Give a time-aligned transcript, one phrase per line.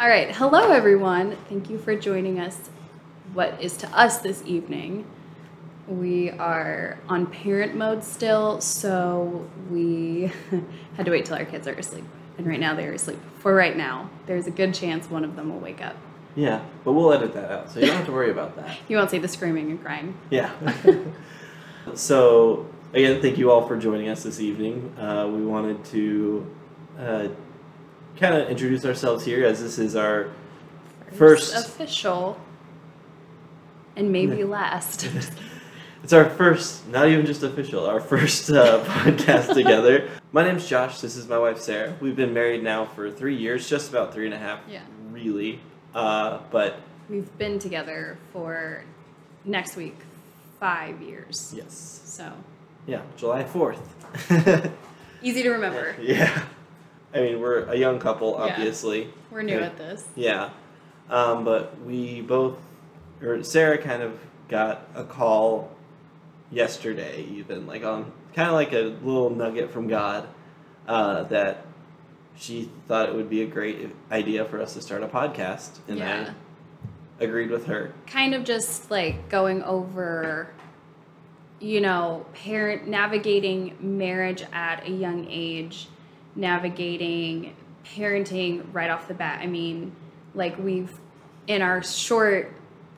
[0.00, 0.34] All right.
[0.34, 1.36] Hello, everyone.
[1.50, 2.70] Thank you for joining us.
[3.34, 5.04] What is to us this evening?
[5.86, 10.32] We are on parent mode still, so we
[10.96, 12.06] had to wait till our kids are asleep.
[12.38, 13.18] And right now they're asleep.
[13.40, 15.96] For right now, there's a good chance one of them will wake up.
[16.34, 18.78] Yeah, but we'll edit that out, so you don't have to worry about that.
[18.88, 20.16] You won't see the screaming and crying.
[20.30, 20.50] Yeah.
[21.94, 24.96] so again, thank you all for joining us this evening.
[24.98, 26.56] Uh, we wanted to
[26.98, 27.28] uh,
[28.18, 30.30] kind of introduce ourselves here, as this is our
[31.12, 31.54] first.
[31.54, 32.38] official
[33.96, 35.08] and maybe last.
[36.02, 40.08] It's our first, not even just official, our first uh, podcast together.
[40.32, 40.98] My name's Josh.
[41.02, 41.94] This is my wife Sarah.
[42.00, 44.60] We've been married now for three years, just about three and a half.
[44.66, 44.80] Yeah.
[45.10, 45.60] Really.
[45.94, 46.80] Uh, but
[47.10, 48.82] We've been together for
[49.44, 49.94] next week
[50.58, 51.52] five years.
[51.54, 52.32] yes, So
[52.86, 53.82] yeah, July fourth.
[55.22, 55.94] easy to remember.
[56.00, 56.44] Yeah.
[57.14, 59.02] I mean, we're a young couple, obviously.
[59.02, 59.08] Yeah.
[59.30, 59.66] We're new Yeah.
[59.66, 60.06] at this.
[60.14, 60.50] Yeah.
[61.08, 62.58] Um, but we both,
[63.22, 65.70] or Sarah kind of got a call
[66.50, 70.28] yesterday, even, like on kind of like a little nugget from God
[70.86, 71.66] uh, that
[72.36, 75.78] she thought it would be a great idea for us to start a podcast.
[75.88, 76.30] And Yeah.
[77.20, 77.92] I agreed with her.
[78.06, 80.48] kind of just like going over
[81.62, 85.88] you know parent navigating marriage at a young age
[86.34, 89.40] navigating parenting right off the bat.
[89.42, 89.94] I mean
[90.34, 90.92] like we've
[91.46, 92.52] in our short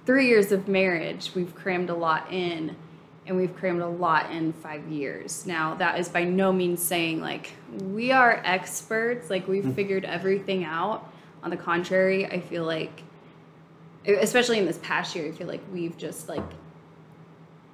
[0.05, 2.77] three years of marriage we've crammed a lot in
[3.25, 5.47] and we've crammed a lot in five years.
[5.47, 9.75] Now that is by no means saying like we are experts like we've mm.
[9.75, 11.09] figured everything out.
[11.45, 13.03] On the contrary i feel like
[14.07, 16.43] especially in this past year, I feel like we've just like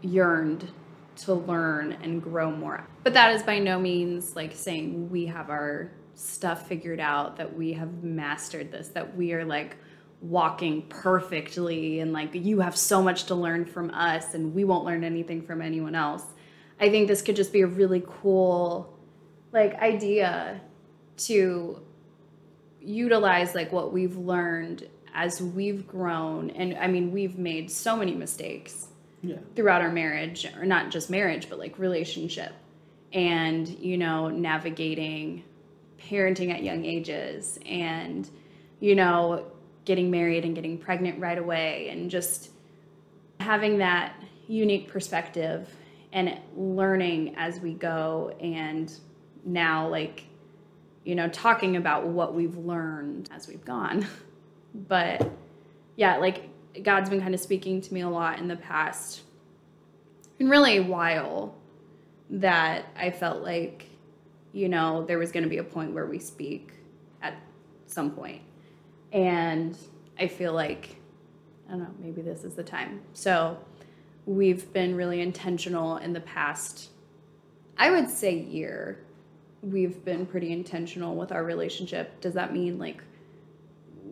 [0.02, 0.70] yearned
[1.18, 2.86] to learn and grow more.
[3.02, 7.56] But that is by no means like saying we have our stuff figured out, that
[7.56, 9.76] we have mastered this, that we are like
[10.20, 14.84] walking perfectly and like you have so much to learn from us and we won't
[14.84, 16.24] learn anything from anyone else.
[16.80, 18.98] I think this could just be a really cool
[19.52, 20.60] like idea
[21.16, 21.80] to
[22.80, 28.14] utilize like what we've learned as we've grown and i mean we've made so many
[28.14, 28.88] mistakes
[29.22, 29.36] Yeah.
[29.56, 32.52] throughout our marriage or not just marriage but like relationship
[33.12, 35.42] and you know navigating
[36.00, 38.30] parenting at young ages and
[38.80, 39.44] you know
[39.84, 42.50] getting married and getting pregnant right away and just
[43.40, 44.14] having that
[44.46, 45.68] unique perspective
[46.12, 49.00] and learning as we go and
[49.44, 50.24] now like
[51.04, 54.06] you know talking about what we've learned as we've gone
[54.88, 55.30] but
[55.96, 56.48] yeah like
[56.82, 59.22] god's been kind of speaking to me a lot in the past.
[60.38, 61.54] And really a while
[62.30, 63.86] that i felt like
[64.52, 66.72] you know there was going to be a point where we speak
[67.22, 67.34] at
[67.86, 68.42] some point.
[69.12, 69.76] And
[70.18, 70.96] i feel like
[71.68, 73.00] i don't know maybe this is the time.
[73.14, 73.58] So
[74.26, 76.90] we've been really intentional in the past
[77.78, 79.04] i would say year.
[79.62, 82.20] We've been pretty intentional with our relationship.
[82.20, 83.02] Does that mean like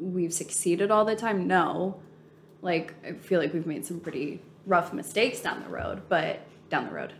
[0.00, 1.46] we've succeeded all the time?
[1.46, 2.00] No
[2.66, 6.86] like i feel like we've made some pretty rough mistakes down the road but down
[6.86, 7.12] the road.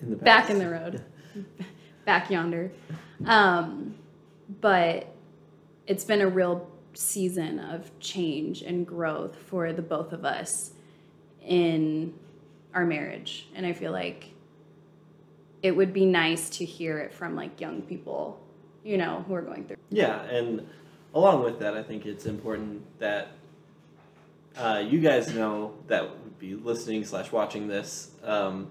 [0.00, 1.04] In the back in the road.
[2.04, 2.70] Back yonder.
[3.24, 3.94] Um
[4.60, 5.12] but
[5.86, 10.72] it's been a real season of change and growth for the both of us
[11.44, 12.14] in
[12.74, 13.48] our marriage.
[13.54, 14.30] And i feel like
[15.62, 18.40] it would be nice to hear it from like young people
[18.84, 19.78] you know who are going through.
[19.90, 20.64] Yeah, and
[21.12, 23.32] along with that, I think it's important that
[24.58, 28.68] uh, you guys know that would be listening slash watching this um,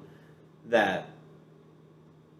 [0.68, 1.10] that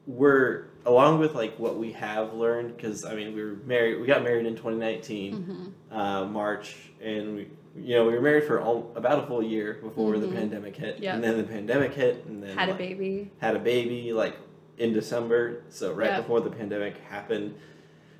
[0.08, 4.06] we're along with like what we have learned because I mean we were married we
[4.08, 8.92] got married in 2019 uh, March and we you know we were married for all,
[8.96, 10.36] about a full year before the Mhm.
[10.36, 11.16] pandemic hit Yep.
[11.16, 14.36] and then the pandemic hit and then had a baby had a baby like
[14.78, 16.18] in December, so right Yeah.
[16.22, 17.56] before the pandemic happened,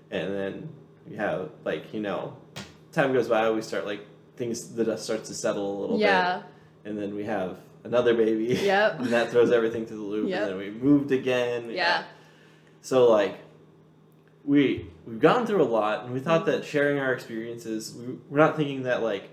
[0.10, 0.70] and then
[1.08, 2.38] we have like you know,
[2.94, 4.00] time goes by, we start like
[4.38, 6.04] things the dust uh, starts to settle a little bit.
[6.06, 6.38] yeah
[6.84, 9.00] bit, and then we have another baby, Yep.
[9.00, 10.42] and that throws everything to the loop, Yep.
[10.42, 12.04] and then we moved again, yeah
[12.82, 13.38] So like,
[14.44, 18.40] we we've gone through a lot, and we thought that sharing our experiences, we, we're
[18.40, 19.30] not thinking that like,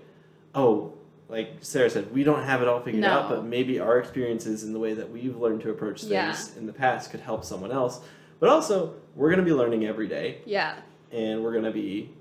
[0.55, 0.93] oh.
[1.29, 4.75] Like Sarah said, we don't have it all figured out, but maybe our experiences and
[4.75, 6.37] the way that we've learned to approach things Yeah.
[6.59, 8.01] in the past could help someone else.
[8.39, 10.75] But also, we're going to be learning every day, yeah
[11.11, 12.11] and we're going to be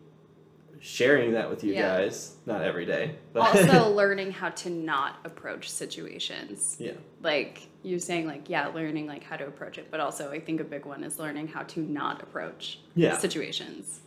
[0.84, 1.96] sharing that with you Yeah.
[1.96, 2.36] guys.
[2.44, 6.92] Not every day, but also learning how to not approach situations yeah,
[7.22, 10.60] like you saying like yeah learning like how to approach it but also i think
[10.60, 13.16] a big one is learning how to not approach Yeah.
[13.16, 14.00] situations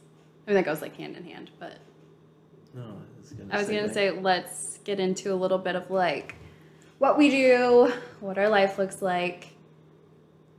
[0.45, 1.77] I mean, that goes like hand in hand, but
[2.74, 5.89] No, I was gonna, I was gonna say let's get into a little bit of
[5.89, 6.36] like
[7.00, 9.48] what we do, what our life looks like.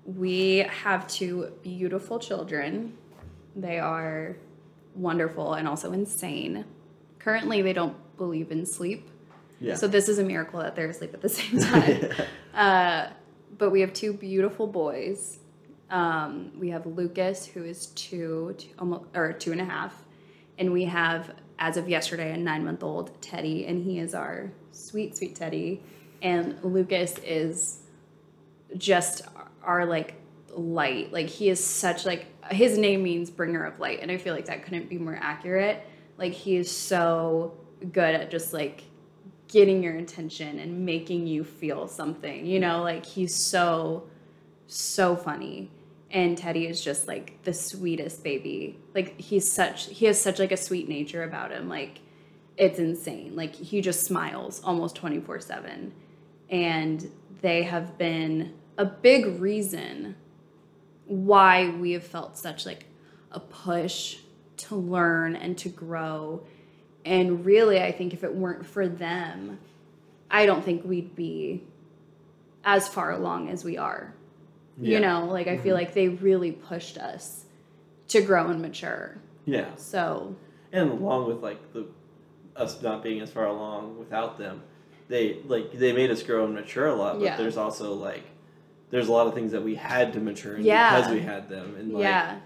[0.05, 2.97] We have two beautiful children.
[3.55, 4.37] They are
[4.97, 6.65] wonderful and also insane.
[7.19, 9.09] Currently, they don't believe in sleep.
[9.61, 9.75] Yeah.
[9.75, 12.11] So this is a miracle that they're asleep at the same time.
[12.55, 13.09] uh,
[13.57, 15.39] but we have two beautiful boys.
[15.91, 19.95] Um, we have Lucas, who is two, two, almost or two and a half,
[20.59, 25.37] and we have, as of yesterday, a nine-month-old Teddy, and he is our sweet, sweet
[25.37, 25.81] Teddy.
[26.23, 27.81] And Lucas is
[28.77, 29.23] just
[29.63, 30.15] our like
[30.57, 31.13] light.
[31.13, 34.47] Like he is such like his name means bringer of light, and I feel like
[34.47, 35.87] that couldn't be more accurate.
[36.19, 37.55] Like he is so
[37.93, 38.85] good at just like
[39.49, 42.47] getting your attention and making you feel something.
[42.47, 44.09] You know, like he's so
[44.67, 45.71] so funny.
[46.11, 48.79] And Teddy is just like the sweetest baby.
[48.95, 51.69] Like he's such he has such like a sweet nature about him.
[51.69, 52.01] Like
[52.57, 53.37] it's insane.
[53.37, 55.91] Like he just smiles almost 24/7.
[56.49, 57.11] And
[57.43, 60.17] they have been a big reason
[61.07, 62.87] why we have felt such like
[63.33, 64.19] a push
[64.59, 66.43] to learn and to grow.
[67.05, 69.59] And really, I think if it weren't for them,
[70.31, 71.63] I don't think we'd be
[72.65, 74.13] as far along as we are.
[74.79, 74.95] Yeah.
[74.95, 75.85] You know, like I feel mm-hmm.
[75.85, 77.45] like they really pushed us
[78.09, 79.17] to grow and mature.
[79.45, 79.75] Yeah.
[79.77, 80.35] So,
[80.73, 81.87] and along with like the
[82.57, 84.63] us not being as far along without them
[85.09, 87.37] they like they made us grow and mature a lot but Yeah.
[87.37, 88.25] there's also like
[88.91, 90.97] there's a lot of things that we had to mature in Yeah.
[90.97, 92.39] because we had them and like yeah.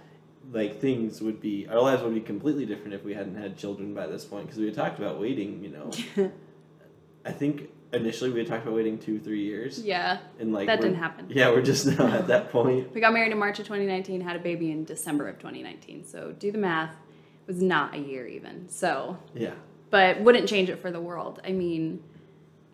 [0.52, 3.94] like things would be our lives would be completely different if we hadn't had children
[3.94, 5.90] by this point because we had talked about waiting you know
[7.24, 10.18] i think initially we had talked about waiting two three years yeah.
[10.38, 11.26] and like That didn't happen.
[11.28, 14.36] yeah we're just now at that point We got married in March of 2019, had
[14.36, 16.04] a baby in December of 2019.
[16.04, 16.92] So, do the math.
[16.92, 18.68] It was not a year even.
[18.68, 19.54] So, yeah
[19.90, 21.40] but wouldn't change it for the world.
[21.44, 22.00] I mean,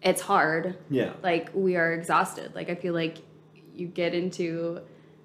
[0.02, 0.76] it's hard.
[0.90, 3.16] yeah like we are exhausted like i feel like
[3.76, 4.80] you get into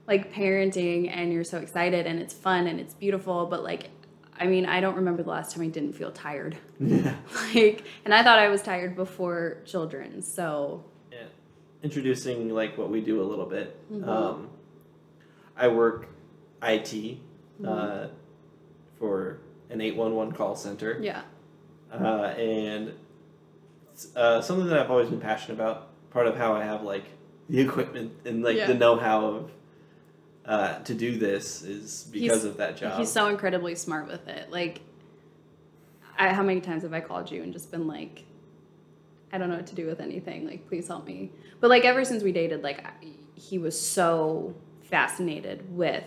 [0.07, 3.89] like parenting and you're so excited and it's fun and it's beautiful but like
[4.39, 7.15] i mean i don't remember the last time i didn't feel tired yeah
[7.53, 11.19] like and i thought i was tired before children so Yeah.
[11.83, 13.75] Introducing like what we do a little bit.
[13.91, 14.07] Mhm.
[14.07, 14.49] Um,
[15.57, 16.07] I work
[16.61, 17.65] IT Mm-hmm.
[17.67, 18.07] uh,
[18.99, 19.37] for
[19.69, 21.21] an eight one one call center, yeah
[21.91, 22.93] uh, and
[24.15, 25.87] uh, something that I've always been passionate about.
[26.11, 27.05] Part of how I have like
[27.49, 28.67] the equipment and like Yeah.
[28.67, 29.51] the know how of
[30.45, 32.97] uh, to do this is because He's- of that job.
[32.99, 34.81] he's so incredibly smart with it like
[36.17, 38.25] I, how many times have i called you and just been like
[39.31, 42.03] i don't know what to do with anything like please help me but like ever
[42.03, 42.91] since we dated like I,
[43.35, 46.03] he was so fascinated with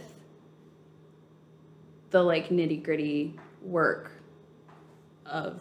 [2.10, 4.10] the like nitty gritty work
[5.26, 5.60] of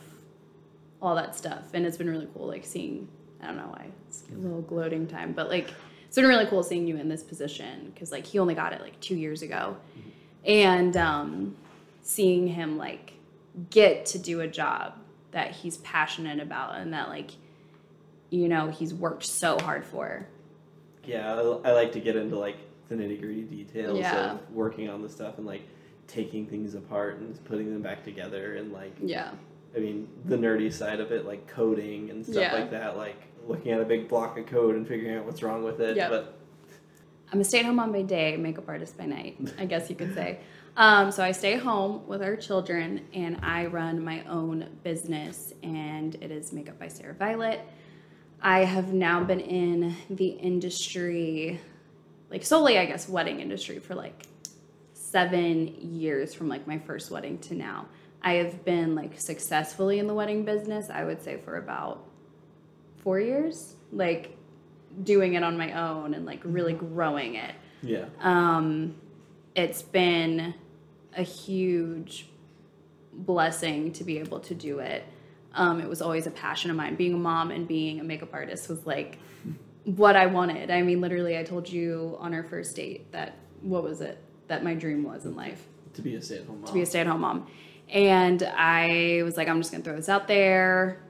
[1.02, 3.08] all that stuff and it's been really cool like seeing
[3.42, 3.88] i don't know why
[4.32, 5.70] a little gloating time but like
[6.08, 8.82] it's been really cool seeing you in this position because like he only got it
[8.82, 9.76] like two years ago
[10.46, 11.56] and um,
[12.02, 13.14] seeing him like
[13.70, 14.94] get to do a job
[15.32, 17.32] that he's passionate about and that like
[18.30, 20.28] you know he's worked so hard for
[21.06, 22.58] Yeah, I, I like to get into like
[22.90, 24.34] the nitty gritty details Yeah.
[24.34, 25.62] of working on the stuff and like
[26.08, 29.32] taking things apart and putting them back together and like yeah
[29.76, 32.54] I mean the nerdy side of it like coding and stuff Yeah.
[32.54, 33.16] like that like
[33.48, 36.10] looking at a big block of code and figuring out what's wrong with it Yeah.
[36.10, 36.40] but
[37.32, 40.40] I'm a stay-at-home mom by day, makeup artist by night, I guess you could say.
[40.78, 46.14] Um, so I stay home with our children, and I run my own business, and
[46.16, 47.60] it is Makeup by Sarah Violet.
[48.42, 51.60] I have now been in the industry,
[52.30, 54.28] like solely, I guess, wedding industry for like
[54.94, 57.88] seven years from like my first wedding to now.
[58.22, 62.06] I have been like successfully in the wedding business, I would say, for about
[63.04, 63.76] four years.
[63.92, 64.38] Like
[65.04, 67.54] doing it on my own and like really growing it.
[67.82, 68.96] yeah Um,
[69.56, 70.54] it's been
[71.16, 72.28] a huge
[73.12, 75.04] blessing to be able to do it.
[75.54, 76.96] Um, it was always a passion of mine.
[76.96, 79.20] Being a mom and being a makeup artist was like
[79.84, 80.72] what I wanted.
[80.72, 84.18] I mean, literally, I told you on our first date that what was it
[84.48, 86.82] that my dream was in life to be a stay at home mom to be
[86.82, 87.48] a stay-at-home mom
[87.90, 91.02] and i was like i'm just gonna throw this out there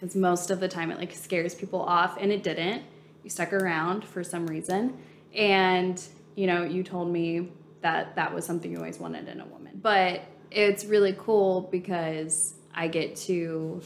[0.00, 2.82] because most of the time it like scares people off and it didn't.
[3.22, 4.96] You stuck around for some reason
[5.34, 6.02] and
[6.36, 7.52] you know you told me
[7.82, 9.78] that that was something you always wanted in a woman.
[9.82, 13.80] But it's really cool because i get to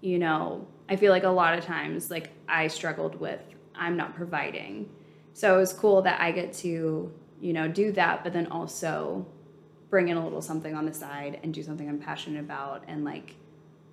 [0.00, 3.40] you know i feel like a lot of times like i struggled with
[3.74, 4.88] i'm not providing.
[5.32, 9.26] So it was cool that i get to you know do that but then also
[9.88, 13.04] bring in a little something on the side and do something I'm passionate about and
[13.04, 13.34] like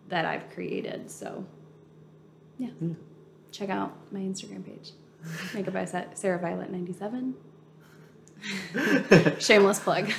[0.09, 1.09] that I've created.
[1.09, 1.45] So,
[2.57, 2.69] yeah.
[2.79, 2.93] Yeah.
[3.51, 4.91] Check out my Instagram page.
[5.53, 7.35] Makeup by Sa- Sarah Violet 97.
[9.39, 10.11] Shameless plug.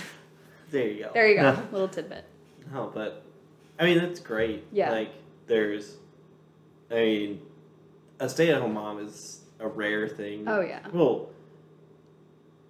[0.70, 1.10] there you go.
[1.14, 1.62] There you go.
[1.72, 2.24] Little tidbit.
[2.72, 3.22] No, but
[3.78, 4.64] I mean that's great.
[4.72, 4.90] Yeah.
[4.90, 5.12] Like
[5.46, 5.96] there's,
[6.90, 7.42] I mean,
[8.20, 10.44] a stay-at-home mom is a rare thing.
[10.48, 10.80] Oh yeah.
[10.92, 11.30] Well,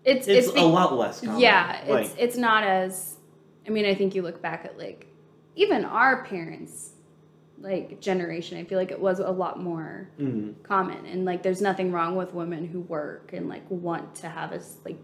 [0.05, 1.41] It's it's, it's, a lot less common.
[1.41, 3.17] Yeah, Like, it's it's not as
[3.67, 5.07] I mean, I think you look back at like
[5.57, 6.93] even our parents
[7.61, 10.55] like generation, I feel like it was a lot more mhm.
[10.63, 14.53] common and like there's nothing wrong with women who work and like want to have
[14.53, 14.99] a like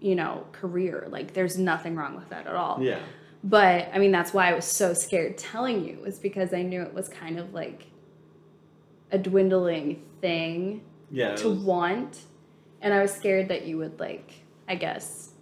[0.00, 1.06] you know, career.
[1.10, 2.78] Like there's nothing wrong with that at all.
[2.82, 3.00] yeah.
[3.44, 6.82] But I mean, that's why I was so scared telling you, was because I knew
[6.82, 7.86] it was kind of like
[9.12, 11.36] a dwindling thing Yeah.
[11.36, 12.18] to was- want.
[12.82, 14.32] And I was scared that you would, like,
[14.66, 15.32] I guess,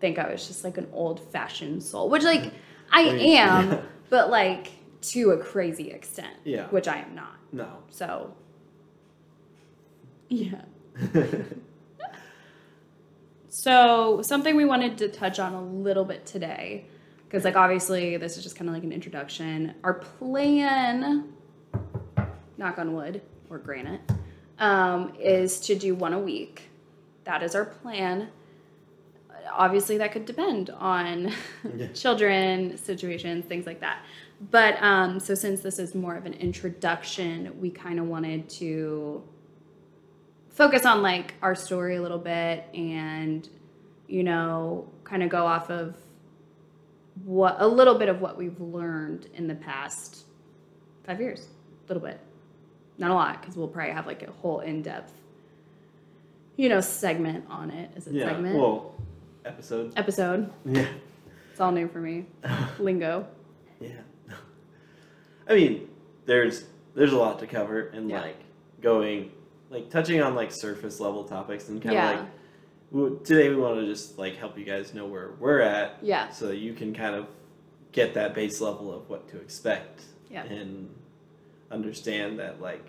[0.00, 2.52] think I was just like an old fashioned soul, which, like,
[2.92, 3.80] I I mean, am, yeah.
[4.10, 6.66] but like to a crazy extent, Yeah.
[6.68, 7.36] which I am not.
[7.52, 7.68] No.
[7.90, 8.34] So,
[10.28, 10.62] yeah.
[13.50, 16.86] So, something we wanted to touch on a little bit today,
[17.24, 19.74] because, like, obviously, this is just kind of like an introduction.
[19.82, 21.32] Our plan,
[22.56, 24.00] knock on wood or granite,
[24.58, 26.68] um, is to do one a week.
[27.24, 28.28] That is our plan.
[29.52, 31.32] Obviously, that could depend on
[31.76, 31.86] Yeah.
[31.94, 34.04] children, situations, things like that.
[34.40, 39.22] But um, so, since this is more of an introduction, we kind of wanted to
[40.50, 43.48] focus on like our story a little bit and
[44.08, 45.94] you know kind of go off of
[47.24, 50.24] what a little bit of what we've learned in the past
[51.06, 51.46] five years
[51.84, 52.18] a little bit
[52.96, 55.12] not a lot because we'll probably have like a whole in-depth
[56.56, 58.24] you know segment on it is it yeah.
[58.28, 58.94] segment Well,
[59.44, 59.92] episode.
[59.96, 60.88] episode Yeah.
[61.52, 62.26] it's all new for me
[62.80, 63.26] lingo
[63.80, 63.90] Yeah.
[65.48, 65.88] I mean,
[66.26, 66.64] there's
[66.94, 68.20] there's a lot to cover and Yeah.
[68.22, 68.36] like
[68.80, 69.30] going
[69.70, 72.10] like touching on like surface level topics and kind of Yeah.
[72.20, 72.28] like
[72.92, 76.30] w- today we want to just like help you guys know where we're at yeah
[76.30, 77.26] so that you can kind of
[77.92, 80.44] get that base level of what to expect Yeah.
[80.44, 80.88] and
[81.70, 82.86] understand that like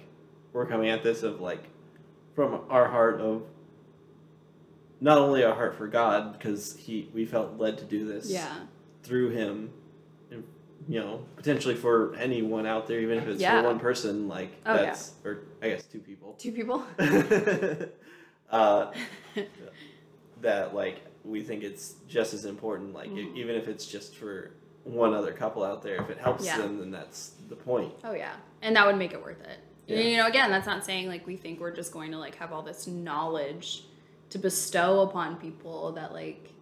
[0.54, 1.64] we're coming at this of like
[2.36, 3.44] from our heart of
[5.02, 8.56] not only our heart for God because he we felt led to do this yeah
[9.04, 9.72] through him
[10.90, 13.62] you know potentially for anyone out there even if it's Yeah.
[13.62, 14.86] for one person like Oh, yeah.
[14.86, 16.84] that's or i guess two people two people
[18.50, 18.92] uh,
[20.42, 23.36] that like we think it's just as important like Mhm.
[23.36, 24.52] even if it's just for
[24.84, 26.58] one other couple out there if it helps Yeah.
[26.58, 29.60] them then that's the point Oh yeah, and that would make it worth it.
[29.88, 30.00] Yeah.
[30.02, 32.52] You know, again, that's not saying like we think we're just going to like have
[32.54, 33.86] all this knowledge
[34.30, 36.54] to bestow upon people that like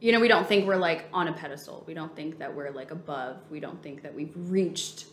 [0.00, 1.84] you know, we don't think we're like on a pedestal.
[1.86, 3.36] We don't think that we're like above.
[3.50, 5.04] We don't think that we've reached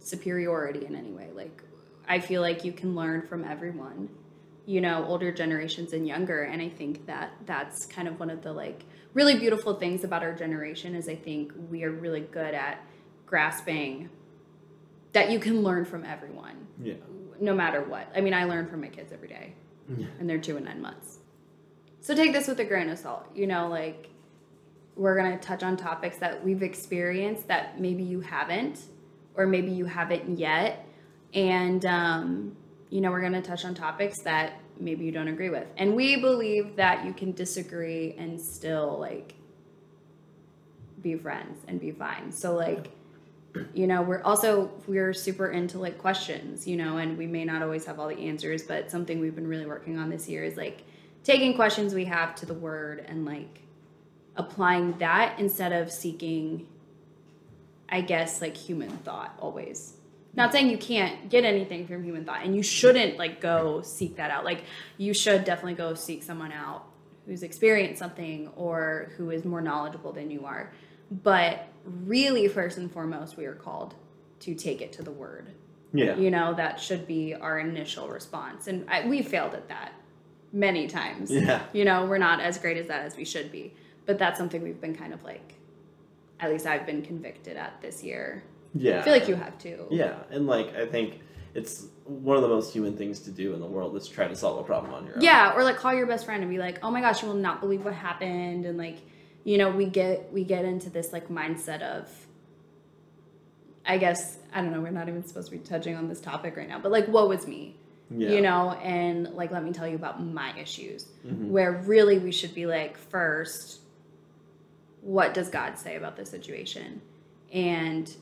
[0.00, 1.28] superiority in any way.
[1.34, 1.62] Like
[2.08, 4.08] I feel like you can learn from everyone.
[4.66, 8.42] You know, older generations and younger, and I think that that's kind of one of
[8.42, 8.84] the like
[9.14, 12.84] really beautiful things about our generation is I think we are really good at
[13.24, 14.10] grasping
[15.12, 16.94] that you can learn from everyone yeah
[17.40, 18.10] no matter what.
[18.16, 19.54] I mean, I learn from my kids every day,
[19.96, 20.06] Yeah.
[20.18, 21.17] and they're two and nine months.
[22.08, 23.26] So take this with a grain of salt.
[23.34, 24.08] You know, like
[24.96, 28.80] we're gonna touch on topics that we've experienced that maybe you haven't,
[29.34, 30.86] or maybe you haven't yet,
[31.34, 32.56] and um,
[32.88, 36.16] you know, we're gonna touch on topics that maybe you don't agree with, and we
[36.16, 39.34] believe that you can disagree and still like
[41.02, 42.32] be friends and be fine.
[42.32, 42.88] So like
[43.74, 47.62] you know we're also we're super into like questions you know and we may not
[47.62, 50.56] always have all the answers but something we've been really working on this year is
[50.56, 50.84] like
[51.24, 53.62] taking questions we have to the word and like
[54.36, 56.66] applying that instead of seeking
[57.88, 59.94] i guess like human thought always.
[60.34, 64.16] Not saying you can't get anything from human thought and you shouldn't like go seek
[64.16, 64.44] that out.
[64.44, 64.62] Like
[64.96, 66.84] you should definitely go seek someone out
[67.26, 70.72] who's experienced something or who is more knowledgeable than you are.
[71.10, 73.94] But really first and foremost we are called
[74.40, 75.48] to take it to the word.
[75.92, 76.16] Yeah.
[76.16, 79.92] You know that should be our initial response and I, we failed at that
[80.52, 81.30] many times.
[81.30, 81.62] Yeah.
[81.72, 83.74] you know we're not as great as that as we should be.
[84.06, 85.54] But that's something we've been kind of like
[86.40, 88.42] at least i've been convicted at this year.
[88.74, 89.86] Yeah i feel like you have too.
[89.90, 90.16] Yeah.
[90.30, 91.20] And like i think
[91.54, 94.36] it's one of the most human things to do in the world is try to
[94.36, 95.22] solve a problem on your own.
[95.22, 95.54] Yeah.
[95.54, 97.60] Or like call your best friend and be like oh my gosh you will not
[97.60, 98.64] believe what happened.
[98.64, 98.98] And like
[99.48, 102.26] you know we get we get into this like mindset of
[103.86, 106.54] i guess i don't know we're not even supposed to be touching on this topic
[106.54, 107.74] right now but like what was me
[108.10, 111.48] yeah you know and like let me tell you about my issues Mhm.
[111.48, 113.80] where really we should be like first
[115.02, 117.00] what does God say about this situation?
[117.52, 118.12] And,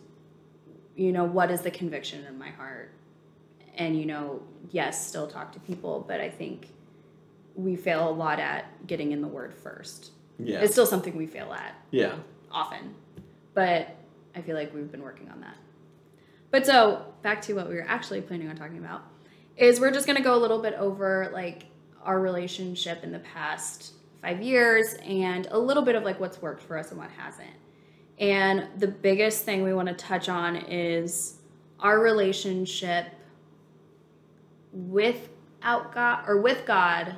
[0.95, 2.93] you know, what is the conviction in my heart?
[3.76, 6.69] And, you know, yes, still talk to people, but I think
[7.55, 10.12] we fail a lot at getting in the word first.
[10.38, 10.61] Yeah.
[10.61, 12.16] It's still something we fail at yeah.
[12.50, 12.95] often,
[13.55, 13.97] but
[14.35, 15.57] I feel like we've been working on that.
[16.50, 19.02] But so back to what we were actually planning on talking about
[19.57, 21.67] is we're just going to go a little bit over like
[22.03, 26.63] our relationship in the past five years and a little bit of like what's worked
[26.63, 27.49] for us and what hasn't.
[28.19, 31.37] And the biggest thing we want to touch on is
[31.81, 33.07] our relationship
[34.73, 37.17] without God or with God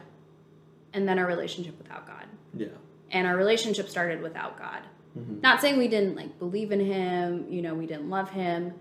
[0.93, 2.25] and then our relationship without God.
[2.55, 2.69] Yeah.
[3.11, 4.83] And our relationship started without God.
[5.19, 5.43] Mhm.
[5.43, 8.75] Not saying we didn't like believe in him, you know, we didn't love him.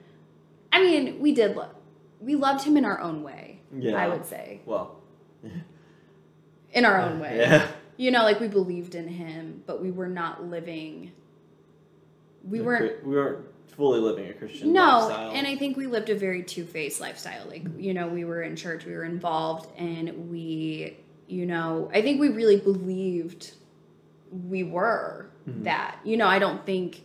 [0.72, 1.72] I mean, we did love
[2.20, 3.60] we loved him in our own way.
[3.78, 3.96] Yeah.
[3.96, 4.62] I would say.
[4.66, 4.96] Well.
[6.72, 7.38] In our own way.
[7.40, 7.68] Yeah.
[7.98, 11.12] You know, like we believed in him, but we were not living
[12.48, 13.46] we weren't We weren't
[13.76, 15.32] fully living a Christian no, lifestyle.
[15.32, 17.46] and I think we lived a very two-faced lifestyle.
[17.48, 20.98] Like, you know, we were in church, we were involved, and we,
[21.28, 23.52] you know, I think we really believed
[24.32, 25.64] we were Mhm.
[25.66, 25.98] that.
[26.04, 27.02] You know, I don't think,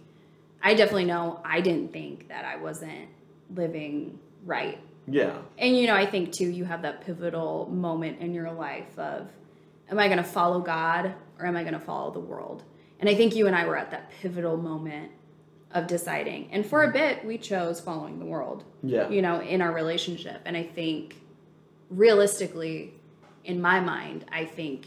[0.63, 3.09] I definitely know I didn't think that I wasn't
[3.55, 4.79] living right.
[5.07, 5.39] Yeah.
[5.59, 9.29] And, you know, I think too, you have that pivotal moment in your life of,
[9.91, 12.63] am I going to follow God or am I going to follow the world?
[13.01, 15.11] And I think you and I were at that pivotal moment
[15.73, 16.49] of deciding.
[16.53, 16.93] And for a mm-hmm.
[16.93, 19.09] bit, we chose following the world, Yeah.
[19.09, 20.41] you know, in our relationship.
[20.45, 21.17] And I think
[21.91, 22.95] realistically,
[23.45, 24.87] in my mind, I think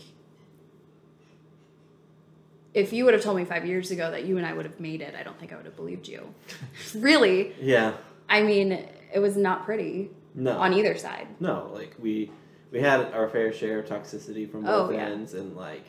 [2.74, 4.80] if you would have told me five years ago that you and I would have
[4.80, 6.34] made it, I don't think I would have believed you.
[6.96, 7.54] really.
[7.60, 7.94] Yeah.
[8.28, 10.52] I mean, it was not pretty No.
[10.58, 11.28] on either side.
[11.40, 12.30] No, like we
[12.72, 15.06] we had our fair share of toxicity from Oh, both yeah.
[15.06, 15.86] ends, and like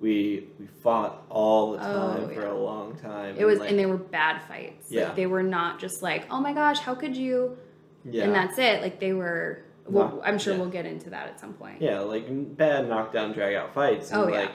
[0.00, 2.52] we we fought all the Oh, time for yeah.
[2.52, 3.36] a long time.
[3.38, 4.92] It was, like, and they were bad fights.
[4.92, 5.04] Yeah.
[5.06, 7.56] Like, they were not just like, oh my gosh, how could you?
[8.04, 8.80] yeah, And that's it.
[8.82, 9.62] Like they were.
[9.86, 10.60] Well, Knock- I'm sure yeah.
[10.60, 11.80] we'll get into that at some point.
[11.80, 14.10] yeah, like bad knockdown, drag out fights.
[14.12, 14.40] And Oh, yeah.
[14.40, 14.50] like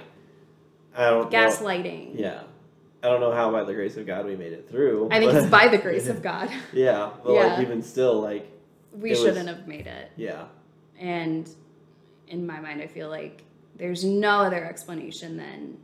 [0.95, 1.37] I don't know.
[1.39, 2.11] Gaslighting.
[2.19, 2.43] Yeah,
[3.03, 5.09] I don't know how by the grace of God we made it through.
[5.11, 6.49] I think it's by the grace of God.
[6.71, 7.45] yeah, but Yeah.
[7.47, 8.49] like even still, like
[8.93, 10.11] We shouldn't have made it.
[10.15, 10.45] yeah,
[10.97, 11.49] And
[12.29, 13.43] in my mind, I feel like
[13.75, 15.77] there's no other explanation than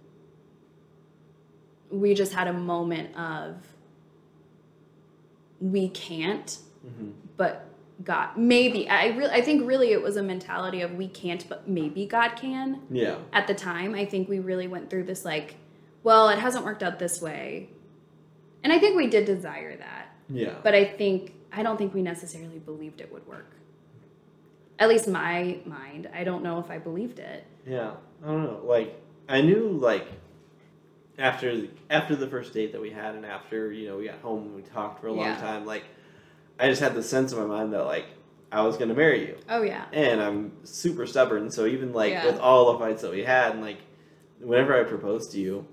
[1.92, 3.56] we just had a moment of
[5.60, 7.66] we can't, hmm but
[8.04, 8.88] God maybe.
[8.90, 12.30] I really, I think really it was a mentality of we can't, but maybe God
[12.38, 12.82] can.
[12.90, 15.56] yeah, At the time, I think we really went through this like,
[16.04, 17.70] well, it hasn't worked out this way,
[18.64, 20.08] and I think we did desire that.
[20.30, 23.52] yeah, but I think I don't think we necessarily believed it would work.
[24.78, 27.46] At least my mind, I don't know if I believed it.
[27.66, 27.92] yeah.
[28.24, 28.62] I don't know.
[28.66, 30.06] Like I knew like
[31.18, 34.44] after after the first date that we had, and after you know we got home
[34.44, 35.40] and we talked for a long Yeah.
[35.40, 35.84] time, like
[36.60, 38.06] I just had the sense in my mind that like
[38.52, 39.38] I was gonna marry you.
[39.50, 41.50] Oh yeah, and I'm super stubborn.
[41.52, 42.26] So even like Yeah.
[42.26, 43.78] with all the fights that we had, and like
[44.40, 45.66] whenever I proposed to you,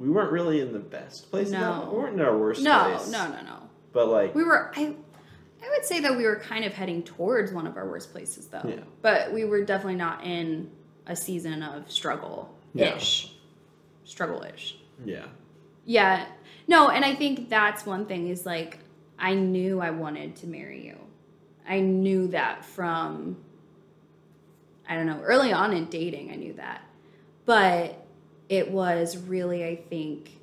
[0.00, 1.50] we weren't really in the best place.
[1.50, 1.90] No.
[1.92, 3.10] we weren't in our worst no, place.
[3.10, 3.42] no, no, no.
[3.42, 3.56] No.
[3.92, 4.72] But like, We were.
[4.74, 4.94] I,
[5.62, 8.46] I would say that we were kind of heading towards one of our worst places,
[8.46, 8.62] though.
[8.66, 8.80] Yeah.
[9.02, 10.70] But we were definitely not in
[11.06, 13.34] a season of struggle ish,
[14.04, 14.78] struggle ish.
[15.04, 15.26] yeah,
[15.84, 16.26] Yeah.
[16.66, 18.78] No, and I think that's one thing is like
[19.18, 20.96] I knew I wanted to marry you.
[21.68, 23.36] I knew that from
[24.88, 26.82] I don't know, early on in dating I knew that.
[27.44, 28.06] But
[28.50, 30.38] it was really I think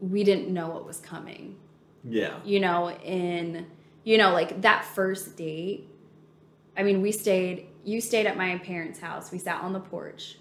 [0.00, 1.56] we didn't know what was coming.
[2.02, 3.66] yeah, You know, in
[4.02, 5.86] you know, like that first date,
[6.76, 9.30] I mean, we stayed you stayed at my parents' house.
[9.30, 10.38] We sat on the porch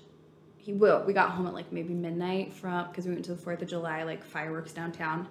[0.68, 1.02] he will.
[1.08, 3.70] We got home at like maybe midnight from because we went to the Fourth of
[3.70, 5.26] July like fireworks downtown,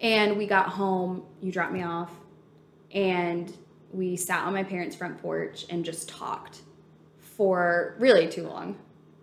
[0.00, 1.22] and we got home.
[1.40, 2.10] You dropped me off,
[2.92, 3.56] and
[3.92, 6.62] we sat on my parents' front porch and just talked
[7.20, 8.76] for really too long.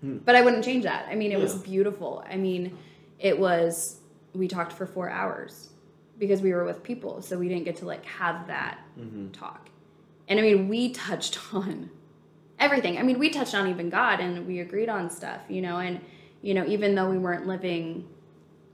[0.03, 0.17] Hmm.
[0.17, 1.07] But I wouldn't change that.
[1.09, 2.23] I mean, it was beautiful.
[2.29, 2.77] I mean,
[3.19, 3.99] it was.
[4.33, 5.69] We talked for four hours
[6.19, 9.69] because we were with people, so we didn't get to like have that hmm talk.
[10.27, 11.89] And I mean, we touched on
[12.59, 12.97] everything.
[12.97, 15.99] I mean, we touched on even God and we agreed on stuff, you know, and
[16.41, 18.05] you know, even though we weren't living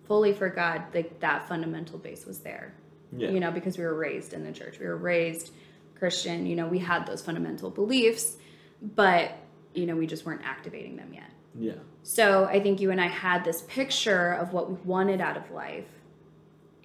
[0.08, 2.74] fully for God, like that fundamental base was there.
[3.16, 4.80] yeah, You know, because we were raised in the church.
[4.80, 5.52] We were raised
[6.00, 8.38] Christian, you know, we had those fundamental beliefs,
[8.82, 9.34] but
[9.74, 11.30] you know, we just weren't activating them yet.
[11.56, 15.38] yeah, So I think you and I had this picture of what we wanted out
[15.38, 15.86] of life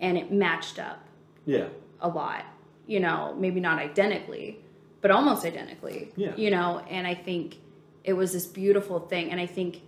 [0.00, 1.06] and it matched up
[1.46, 1.68] yeah,
[2.00, 2.44] a lot,
[2.86, 4.58] you know, maybe not identically,
[5.00, 6.12] but almost identically.
[6.16, 6.34] Yeah.
[6.36, 7.56] You know, and I think
[8.02, 9.30] it was this beautiful thing.
[9.30, 9.80] And I think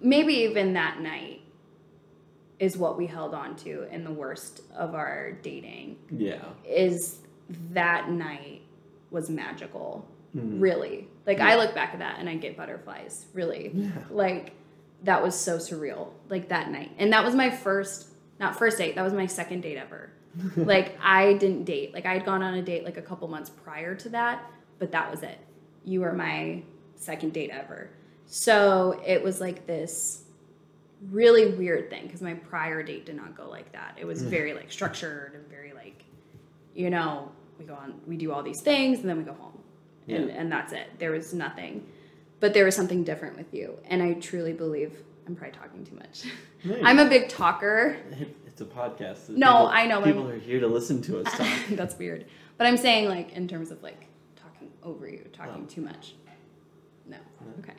[0.00, 1.40] maybe even that night
[2.58, 6.44] is what we held on to in the worst of our dating Yeah.
[6.66, 7.18] is
[7.72, 8.62] that night
[9.10, 10.60] was magical Mhm.
[10.60, 11.08] really.
[11.26, 11.48] Like Yeah.
[11.48, 13.70] i look back at that and i get butterflies really.
[13.74, 13.90] Yeah.
[14.10, 14.52] like
[15.04, 16.92] that was so surreal like that night.
[16.98, 18.08] And that was my first
[18.40, 20.10] not first date that was my second date ever.
[20.56, 21.92] Like i didn't date.
[21.94, 24.44] Like i had gone on a date like a couple months prior to that
[24.78, 25.38] but that was it.
[25.84, 26.62] You were my
[26.96, 27.90] second date ever.
[28.26, 30.24] So it was like this
[31.10, 33.96] really weird thing because my prior date did not go like that.
[34.00, 36.04] It was very like structured and very like
[36.74, 39.58] you know we go on we do all these things and then we go home
[40.06, 40.18] Yeah.
[40.18, 40.86] and that's it.
[40.98, 41.86] There was nothing.
[42.40, 44.90] But there was something different with you and i truly believe
[45.28, 46.24] i'm probably talking too much.
[46.64, 47.96] No, i'm a big talker.
[48.46, 49.28] It's a podcast.
[49.30, 51.48] No, People- I know, People are here to listen to us talk.
[51.70, 52.26] that's weird.
[52.58, 55.72] But i'm saying like in terms of like talking over you talking Oh.
[55.72, 56.14] too much.
[57.06, 57.16] No.
[57.40, 57.52] No.
[57.60, 57.74] okay.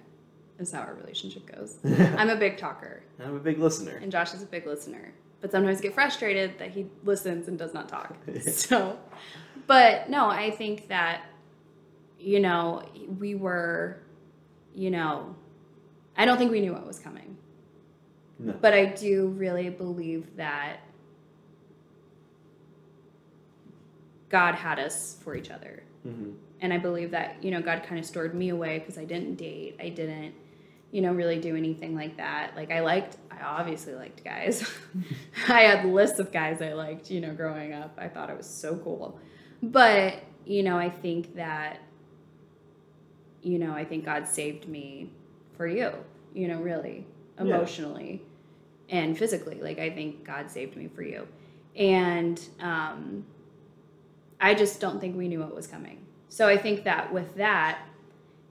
[0.57, 1.77] That's how our relationship goes.
[1.83, 3.03] I'm i'm a big talker.
[3.23, 3.99] I'm a big listener.
[4.01, 5.11] and josh is a big listener.
[5.41, 8.15] But sometimes get frustrated that he listens and does not talk.
[8.43, 8.97] So
[9.67, 11.23] but no i think that
[12.23, 12.83] you know
[13.19, 13.99] we were
[14.75, 15.35] you know
[16.17, 17.37] i don't think we knew what was coming.
[18.39, 18.53] No.
[18.59, 20.79] but i do really believe that
[24.29, 25.83] god had us for each other.
[26.03, 26.31] Hmm
[26.63, 29.35] and i believe that you know god kind of stored me away because i didn't
[29.35, 29.75] date.
[29.79, 30.33] I didn't
[30.91, 32.55] you know really do anything like that.
[32.55, 34.67] Like i liked i obviously liked guys.
[35.49, 37.93] I had lists of guys i liked you know growing up.
[37.97, 39.19] I thought it was so cool.
[39.61, 41.79] But you know i think that
[43.43, 45.11] you know i think god saved me
[45.57, 45.91] for you
[46.33, 47.05] you know really
[47.37, 47.43] Yeah.
[47.43, 48.21] emotionally
[48.89, 51.27] and physically like i think god saved me for you.
[51.75, 53.25] And um
[54.39, 55.99] i just don't think we knew what was coming.
[56.29, 57.79] So i think that with that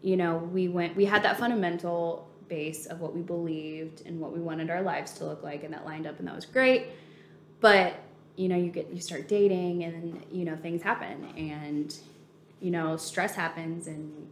[0.02, 4.33] you know we went we had that fundamental base of what we believed and what
[4.33, 6.87] we wanted our lives to look like and that lined up and that was great.
[7.61, 7.94] But
[8.37, 11.94] you know you get you start dating and you know things happen and
[12.61, 14.28] you know stress happens and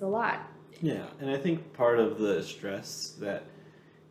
[0.00, 0.48] it's a lot
[0.80, 3.44] Yeah, and I think part of the stress that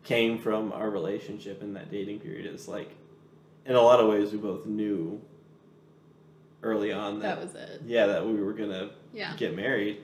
[0.04, 2.90] came from our relationship in that dating period is like,
[3.66, 5.20] in a lot of ways, we both knew
[6.62, 9.98] early on that, that was it yeah that we were gonna yeah get married,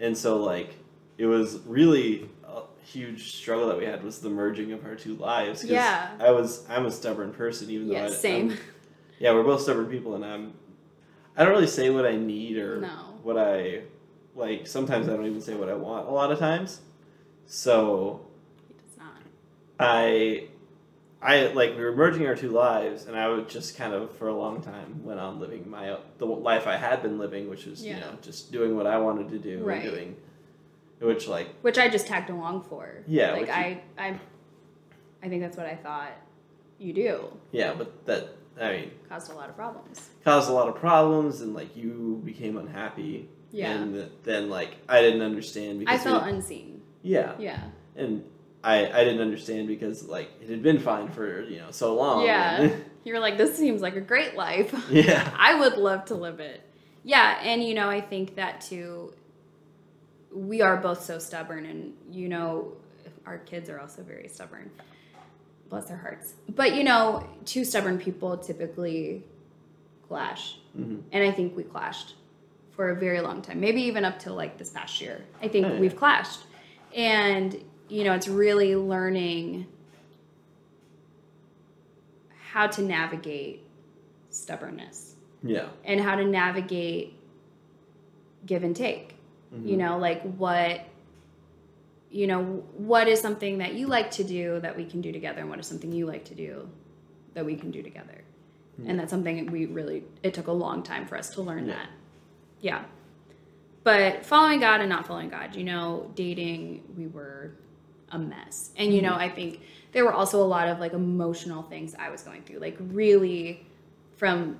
[0.00, 0.74] and so like
[1.18, 5.14] it was really a huge struggle that we had was the merging of our two
[5.16, 5.60] lives.
[5.62, 6.10] 'cause Yeah.
[6.20, 8.58] I was I'm a stubborn person, even though yeah I, same I'm-
[9.20, 10.52] yeah, we're both stubborn people, and I'm.
[11.36, 12.88] I don't really say what I need or No.
[13.22, 13.82] what I
[14.40, 14.66] like.
[14.66, 16.08] Sometimes I don't even say what I want.
[16.08, 16.80] A lot of times,
[17.46, 18.26] so
[18.68, 19.12] He does not.
[19.78, 20.48] I,
[21.22, 24.28] I like we were merging our two lives, and I would just kind of for
[24.28, 27.84] a long time went on living my the life I had been living, which was
[27.84, 27.94] Yeah.
[27.96, 29.82] you know just doing what I wanted to do, Right.
[29.82, 30.16] and doing,
[31.00, 32.88] which like which I just tagged along for.
[33.06, 34.20] Yeah, like which you- I, I,
[35.22, 36.12] I think that's what I thought
[36.78, 37.24] you do.
[37.52, 38.28] yeah, but that
[38.60, 40.08] I mean Caused a lot of problems.
[40.24, 43.28] caused a lot of problems, and like you became unhappy.
[43.52, 43.72] Yeah.
[43.72, 46.82] And then like I didn't understand I because we- felt unseen.
[47.02, 47.60] yeah, Yeah,
[47.96, 48.24] and
[48.62, 52.24] I I didn't understand because like it had been fine for you know so long.
[52.24, 52.70] Yeah.
[53.04, 54.74] you were like, this seems like a great life.
[54.90, 55.30] yeah.
[55.36, 56.60] I would love to live it.
[57.02, 59.14] Yeah, and you know, I think that too.
[60.32, 62.74] We are both so stubborn, and you know,
[63.26, 64.70] our kids are also very stubborn.
[65.68, 66.34] Bless their hearts.
[66.54, 69.24] But you know, two stubborn people typically
[70.06, 70.58] clash.
[70.76, 72.14] hmm and I think we clashed
[72.80, 75.22] for a very long time, maybe even up till like this past year.
[75.42, 75.80] I think Oh, yeah.
[75.80, 76.40] we've clashed,
[76.96, 77.54] and
[77.90, 79.66] you know, it's really learning
[82.52, 83.66] how to navigate
[84.30, 85.68] stubbornness Yeah.
[85.84, 87.12] and how to navigate
[88.46, 89.14] give and take.
[89.54, 89.68] Mhm.
[89.68, 90.86] You know, like what
[92.10, 92.42] you know,
[92.76, 95.58] what is something that you like to do that we can do together, and what
[95.60, 96.66] is something you like to do
[97.34, 98.22] that we can do together.
[98.86, 101.74] And that's something we really, it took a long time for us to learn Yeah.
[101.74, 101.88] that.
[102.60, 102.84] Yeah.
[103.82, 107.52] But following God and not following God, you know, dating, we were
[108.10, 108.70] a mess.
[108.76, 109.20] And, you know, mm-hmm.
[109.20, 112.58] I think there were also a lot of like emotional things I was going through.
[112.58, 113.66] Like, really,
[114.16, 114.58] from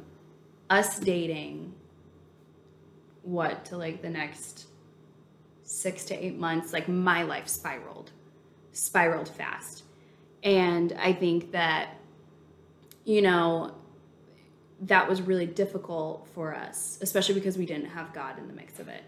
[0.71, 1.75] us dating,
[3.23, 4.69] what, to like the next
[5.65, 8.11] six to eight months, like my life spiraled,
[8.73, 9.85] spiraled fast.
[10.43, 11.91] And I think that,
[13.05, 13.75] you know,
[14.83, 18.79] that was really difficult for us, especially because we didn't have God in the mix
[18.79, 19.03] of it.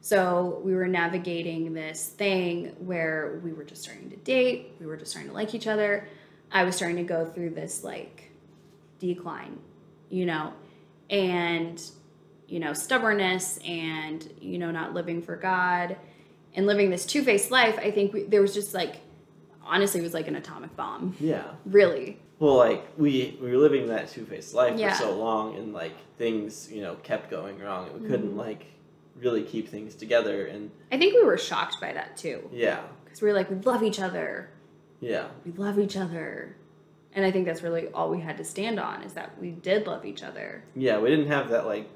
[0.00, 4.96] So we were navigating this thing where we were just starting to date, we were
[4.96, 6.08] just starting to like each other.
[6.50, 8.32] I was starting to go through this like
[8.98, 9.58] decline,
[10.10, 10.54] you know,
[11.08, 11.80] and
[12.48, 15.96] you know, stubbornness and you know, not living for God
[16.54, 17.78] and living this two-faced life.
[17.78, 18.96] I think we, there was just like
[19.64, 21.14] honestly it was like an atomic bomb.
[21.20, 21.44] Yeah.
[21.64, 22.18] Really.
[22.42, 24.94] Well, like we we were living that two faced life Yeah.
[24.94, 28.36] for so long, and like things you know kept going wrong, and we couldn't Mhm.
[28.36, 28.64] like
[29.20, 32.50] really keep things together, and I think we were shocked by that too.
[32.52, 34.48] yeah, Because we were like, we love each other.
[35.00, 36.56] yeah, We love each other.
[37.14, 39.86] And I think that's really all we had to stand on is that we did
[39.86, 40.64] love each other.
[40.74, 40.98] yeah.
[40.98, 41.86] We didn't have that like.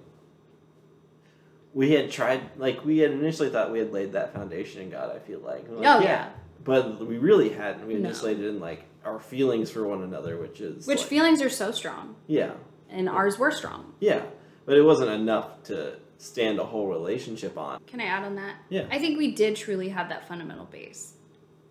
[1.75, 5.11] We had tried, like we had initially thought we had laid that foundation in God.
[5.15, 6.29] I feel like, like, oh, yeah.
[6.63, 7.85] but we really hadn't.
[7.89, 8.09] We had No.
[8.11, 11.41] just laid it in like our feelings for one another, which is Which like- feelings
[11.41, 12.17] are so strong.
[12.27, 12.53] yeah,
[12.91, 13.95] And ours were strong.
[14.01, 14.23] yeah,
[14.67, 17.81] but it wasn't enough to stand a whole relationship on.
[17.87, 18.57] Can I add on that?
[18.69, 18.87] Yeah.
[18.91, 21.15] I think we did truly have that fundamental base.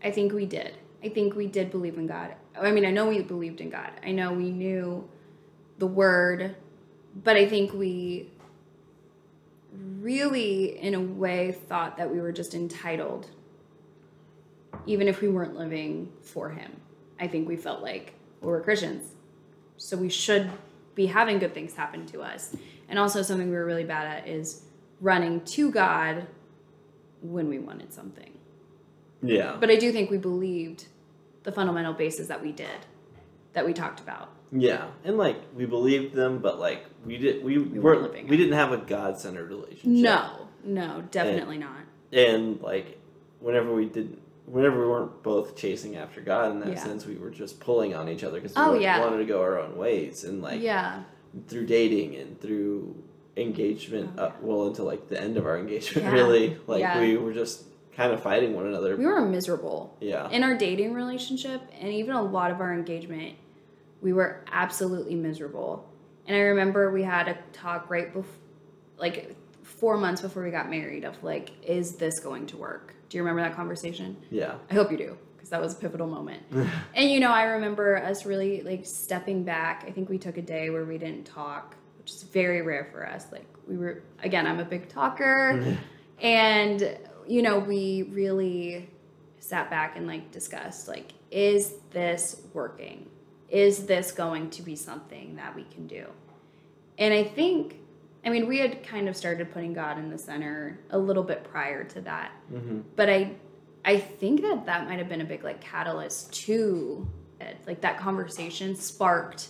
[0.03, 0.75] I think we did.
[1.03, 2.33] I think we did believe in God.
[2.59, 3.91] I mean, I know we believed in God.
[4.03, 5.07] I know we knew
[5.77, 6.55] the word,
[7.23, 8.29] but I think we
[9.99, 13.29] really, in a way, thought that we were just entitled,
[14.85, 16.71] even if we weren't living for Him.
[17.19, 19.13] I think we felt like well, we're Christians,
[19.77, 20.51] so we should
[20.95, 22.55] be having good things happen to us.
[22.87, 24.63] And also, something we were really bad at is
[25.01, 26.27] running to God
[27.21, 28.31] when we wanted something.
[29.21, 30.85] Yeah, But I do think we believed
[31.43, 32.85] the fundamental basis that we did,
[33.53, 34.29] that we talked about.
[34.51, 38.37] Yeah, and like we believed them, but like we did we, weren't weren't living we
[38.37, 39.85] didn't have a God centered relationship.
[39.85, 41.79] No, no, definitely not.
[42.13, 42.99] and like
[43.39, 46.83] whenever we did, whenever we weren't both chasing after God in that Yeah.
[46.83, 48.99] sense, we were just pulling on each other because we Oh, wanted- yeah.
[48.99, 51.03] wanted to go our own ways, and like yeah,
[51.47, 52.95] through dating and through
[53.37, 57.33] engagement, Oh, up, well into like the end of our engagement, really, like we were
[57.33, 58.95] just kind of fighting one another.
[58.97, 63.35] we were miserable yeah, in our dating relationship, and even a lot of our engagement.
[64.01, 65.87] We were absolutely miserable.
[66.27, 68.31] And I remember we had a talk right before,
[68.97, 72.94] like four months before we got married, of like, is this going to work?
[73.09, 74.17] Do you remember that conversation?
[74.29, 76.43] yeah, I hope you do, because that was a pivotal moment.
[76.95, 79.85] and you know, I remember us really like stepping back.
[79.87, 83.07] I think we took a day where we didn't talk, which is very rare for
[83.07, 83.27] us.
[83.31, 85.77] Like we were again, I'm a big talker,
[86.21, 88.89] and you know, we really
[89.39, 93.07] sat back and like discussed like, is this working?
[93.49, 96.05] Is this going to be something that we can do?
[96.97, 97.77] And I think,
[98.25, 101.43] I mean, we had kind of started putting God in the center a little bit
[101.43, 102.31] prior to that.
[102.49, 103.31] Hmm but i
[103.83, 107.07] i think that that might have been a big like catalyst to
[107.39, 107.57] it.
[107.67, 109.49] Like that conversation sparked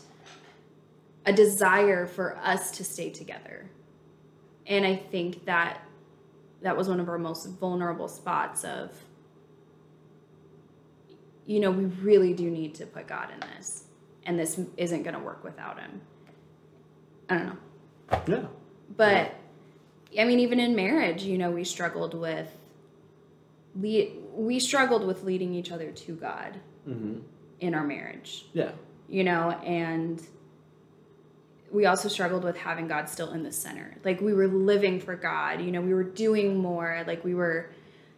[1.25, 3.69] a desire for us to stay together.
[4.67, 5.81] And i think that
[6.61, 8.91] that was one of our most vulnerable spots of
[11.45, 13.83] you know we really do need to put god in this
[14.25, 16.01] and this isn't going to work without him.
[17.29, 17.57] I don't know.
[18.27, 18.45] Yeah,
[18.95, 19.33] but
[20.17, 22.49] I mean, even in marriage, you know, we struggled with
[23.75, 27.19] we we struggled with leading each other to God hmm
[27.61, 28.71] in our marriage, yeah,
[29.07, 30.21] you know, and
[31.71, 33.95] we also struggled with having God still in the center.
[34.03, 37.69] Like we were living for God, you know, we were doing more, like we were,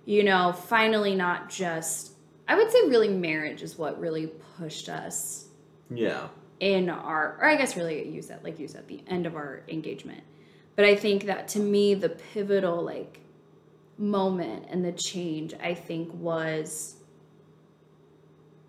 [0.05, 2.13] you know, finally not just
[2.47, 4.27] I would say really marriage is what really
[4.57, 5.45] pushed us
[5.89, 6.27] yeah,
[6.59, 9.63] in our or i guess really you said like you said the end of our
[9.69, 10.23] engagement
[10.77, 13.19] but i think that to me the pivotal like
[13.97, 16.95] moment and the change i think was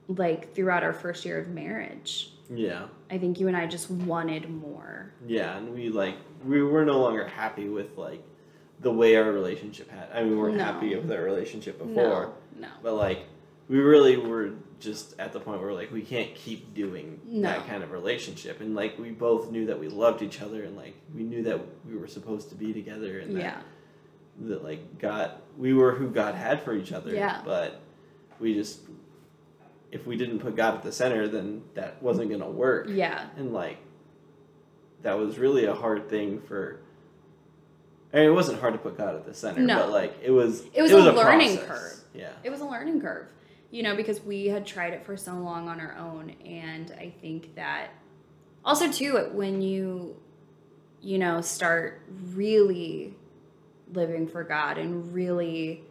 [0.08, 2.86] like throughout our first year of marriage yeah.
[3.10, 6.16] i think you and i just wanted more Yeah, and we like
[6.46, 8.22] we were no longer happy with like
[8.80, 10.08] the way our relationship had.
[10.14, 10.62] I mean, we weren't No.
[10.64, 13.20] happy with our relationship before, no no but like
[13.68, 17.42] we really were just at the point where like we can't keep doing No.
[17.48, 20.76] that kind of relationship, and like we both knew that we loved each other, and
[20.76, 23.60] like we knew that we were supposed to be together, and that, yeah
[24.40, 27.12] that like God, we were who God had for each other.
[27.12, 27.42] Yeah.
[27.44, 27.80] but
[28.38, 28.80] we just
[29.90, 33.52] if we didn't put God at the center, then that wasn't gonna work yeah and
[33.52, 33.78] like
[35.02, 36.80] that was really a hard thing for
[38.12, 39.76] I mean, it wasn't hard to put God at the center, No.
[39.80, 40.62] but like it was.
[40.72, 41.66] It was a a learning process.
[41.68, 42.04] curve.
[42.14, 43.26] Yeah, it was a learning curve
[43.70, 47.12] you know because we had tried it for so long on our own and i
[47.20, 47.88] think that
[48.64, 50.16] also too when you
[51.00, 52.02] you know start
[52.34, 53.14] really
[53.92, 55.82] living for god and really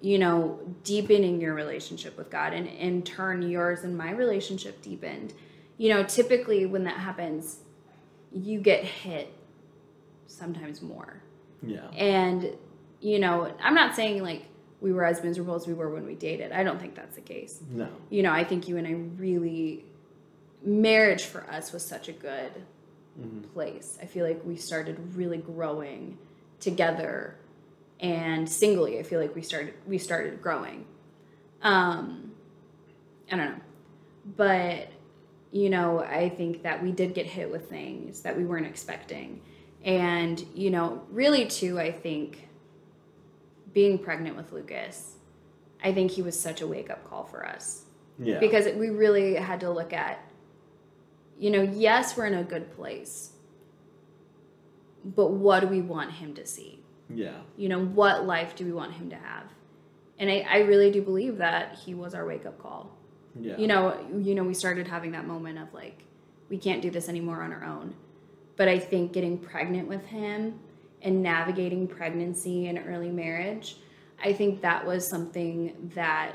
[0.00, 5.32] you know deepening your relationship with god and in turn yours and my relationship deepened
[5.76, 7.58] you know typically when that happens
[8.32, 9.34] you get hit
[10.26, 11.20] sometimes more.
[11.62, 12.56] Yeah, and,
[13.00, 14.46] you know, I'm not saying like
[14.80, 16.52] we were as miserable as we were when we dated.
[16.52, 17.60] I don't think that's the case.
[17.70, 19.84] no, You know, I think you and I really,
[20.64, 22.52] marriage for us was such a good
[23.18, 23.98] hmm place.
[24.00, 26.16] I feel like we started really growing
[26.60, 27.34] together
[27.98, 28.98] and singly.
[28.98, 30.86] I feel like we started, we started growing.
[31.62, 32.32] Um,
[33.30, 33.60] I don't know.
[34.36, 34.88] But,
[35.50, 39.40] you know, I think that we did get hit with things that we weren't expecting.
[39.84, 42.46] And, you know, really, too, I think
[43.72, 45.16] being pregnant with Lucas,
[45.82, 47.84] I think he was such a wake up call for us.
[48.18, 48.38] Yeah.
[48.38, 50.20] Because we really had to look at,
[51.38, 53.30] you know, yes, we're in a good place,
[55.04, 56.80] but what do we want him to see?
[57.14, 57.32] yeah.
[57.56, 59.44] You know, what life do we want him to have?
[60.18, 62.96] And I, I really do believe that he was our wake up call.
[63.38, 63.56] Yeah.
[63.56, 66.04] You know, you know, we started having that moment of like,
[66.48, 67.94] we can't do this anymore on our own.
[68.56, 70.60] But I think getting pregnant with him
[71.02, 73.76] and navigating pregnancy and early marriage,
[74.22, 76.34] I think that was something that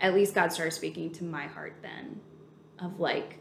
[0.00, 2.20] at least God started speaking to my heart then
[2.78, 3.38] of like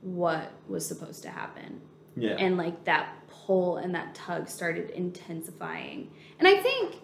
[0.00, 1.80] what was supposed to happen
[2.16, 2.32] Yeah.
[2.38, 6.10] and like that pull and that tug started intensifying.
[6.38, 6.96] And I think,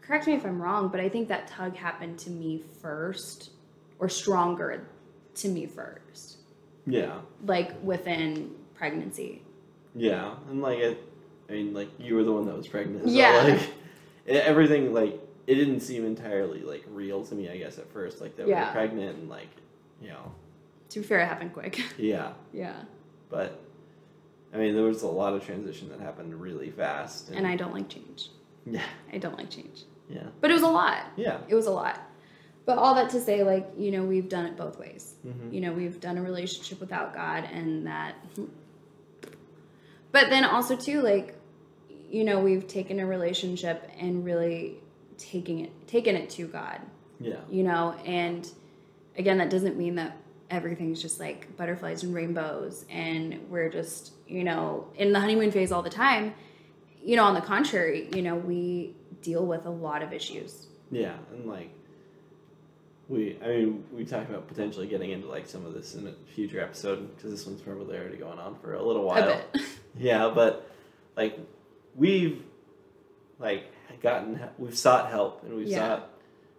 [0.00, 3.50] correct me if I'm wrong, but I think that tug happened to me first
[3.98, 4.88] or stronger
[5.36, 6.38] to me first,
[6.86, 7.18] yeah.
[7.44, 9.42] like within pregnancy.
[9.94, 10.34] Yeah.
[10.50, 11.04] And like it,
[11.48, 13.04] I mean, like you were the one that was pregnant.
[13.06, 13.42] so, Yeah.
[13.42, 13.70] Like
[14.26, 17.48] it, everything, like it didn't seem entirely like real to me.
[17.48, 18.66] I guess at first, like that we Yeah.
[18.66, 19.48] were pregnant and like,
[20.02, 20.32] you know,
[20.90, 21.82] To be fair, it happened quick.
[21.98, 22.32] yeah.
[22.52, 22.76] yeah.
[23.30, 23.60] But
[24.52, 27.30] I mean, there was a lot of transition that happened really fast.
[27.30, 28.28] And I don't like change.
[28.66, 28.82] Yeah.
[29.12, 29.84] I don't like change.
[30.08, 30.24] Yeah.
[30.40, 31.04] But it was a lot.
[31.16, 31.38] Yeah.
[31.48, 32.00] It was a lot.
[32.64, 35.14] But all that to say, like, you know, we've done it both ways.
[35.26, 35.52] Mhm.
[35.54, 38.14] You know, we've done a relationship without God and that.
[40.12, 41.34] But then also, too, like,
[42.10, 44.76] you know, we've taken a relationship and really
[45.18, 46.80] taking it, taken it to God,
[47.20, 47.40] Yeah.
[47.50, 48.48] you know, and
[49.16, 50.16] again, that doesn't mean that
[50.50, 55.70] everything's just like butterflies and rainbows and we're just, you know, in the honeymoon phase
[55.72, 56.32] all the time.
[57.04, 60.66] You know, on the contrary, you know, we deal with a lot of issues.
[60.90, 61.16] Yeah.
[61.32, 61.70] And like,
[63.08, 66.12] we, I mean, we talked about potentially getting into like some of this in a
[66.34, 69.22] future episode because this one's probably already going on for a little while.
[69.30, 69.62] A bit.
[69.98, 70.70] Yeah, but
[71.16, 71.38] like
[71.98, 72.42] we've
[73.38, 73.64] like
[74.00, 75.78] gotten we've sought help and we've Yeah.
[75.96, 76.10] sought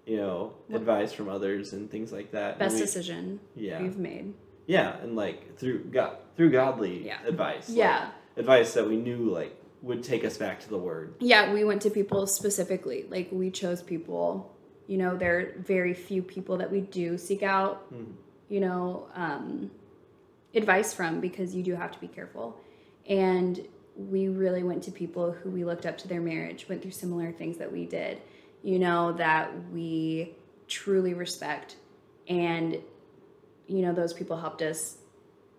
[0.06, 2.60] you know What- advice from others and things like that.
[2.60, 4.34] Best decision Yeah, we've made.
[4.68, 7.26] yeah, and like through God through godly Yeah.
[7.26, 7.70] advice.
[7.70, 8.12] like, Yeah.
[8.38, 11.14] advice that we knew like would take us back to the word.
[11.20, 13.06] Yeah, we went to people specifically.
[13.10, 14.54] Like we chose people.
[14.88, 17.94] You know, there are very few people that we do seek out.
[17.94, 18.14] Mhm.
[18.50, 19.72] You know, um,
[20.56, 22.58] advice from because you do have to be careful.
[23.08, 23.66] And
[24.10, 27.32] we really went to people who we looked up to their marriage, went through similar
[27.32, 28.22] things that we did.
[28.64, 30.34] You know that we
[30.68, 31.76] truly respect,
[32.28, 32.78] and
[33.68, 34.98] you know those people helped us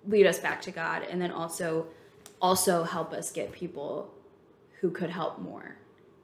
[0.07, 1.87] lead us back to God, and then also
[2.41, 4.13] also help us get people
[4.81, 5.77] who could help more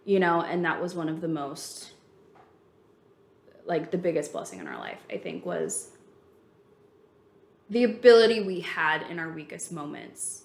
[0.07, 1.93] you know and that was one of the most
[3.67, 5.91] like the biggest blessing in our life i think was
[7.69, 10.45] the ability we had in our weakest moments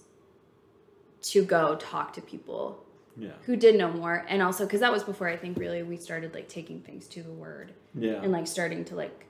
[1.23, 2.83] to go talk to people
[3.17, 4.25] Yeah, who did know more.
[4.27, 7.23] And also because that was before i think really we started like taking things to
[7.23, 9.25] the word yeah, and like starting to like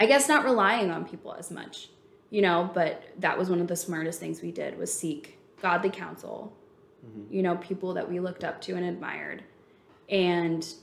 [0.00, 1.88] i guess not relying on people as much
[2.30, 5.90] you know but that was one of the smartest things we did was seek godly
[5.90, 6.56] counsel
[7.04, 7.32] mm-hmm.
[7.32, 9.42] you know people that we looked up to and admired
[10.08, 10.74] and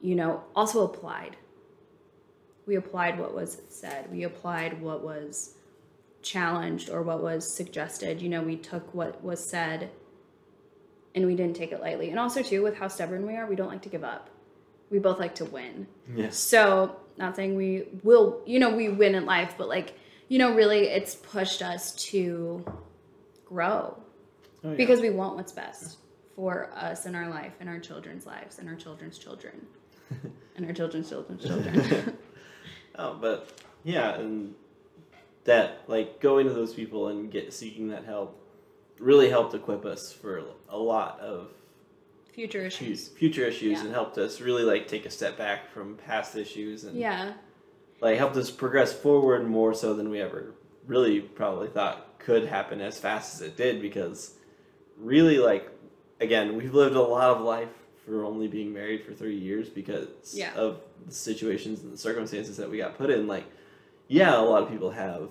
[0.00, 1.36] you know also applied.
[2.66, 4.10] We applied what was said.
[4.10, 5.54] We applied what was
[6.22, 9.90] challenged or what was suggested you know we took what was said
[11.14, 12.10] and we didn't take it lightly.
[12.10, 14.30] And also too with how stubborn we are we don't like to give up.
[14.90, 15.86] We both like to win.
[16.14, 19.94] Yes, so, not saying we will, you know, we win in life, but like,
[20.26, 22.64] you know, really it's pushed us to
[23.44, 23.96] grow.
[24.62, 24.74] Oh, yeah.
[24.74, 25.98] because we want what's best
[26.36, 29.66] for us in our life and our children's lives and our children's children
[30.56, 32.18] and our children's children's children.
[32.96, 34.54] oh, but yeah, and
[35.44, 38.36] that like going to those people and get seeking that help
[38.98, 41.48] really helped equip us for a lot of
[42.32, 43.84] Future issues, future issues, Yeah.
[43.86, 47.32] and helped us really like take a step back from past issues and Yeah.
[48.00, 50.54] like helped us progress forward more so than we ever
[50.86, 54.34] really probably thought could happen as fast as it did because
[54.98, 55.68] really like
[56.20, 57.68] again we've lived a lot of life
[58.06, 60.54] for only being married for three years because Yeah.
[60.54, 63.44] of the situations and the circumstances that we got put in like
[64.10, 65.30] yeah a lot of people have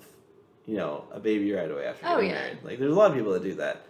[0.66, 2.40] you know a baby right away after Oh, getting yeah.
[2.40, 3.84] married like there's a lot of people that do that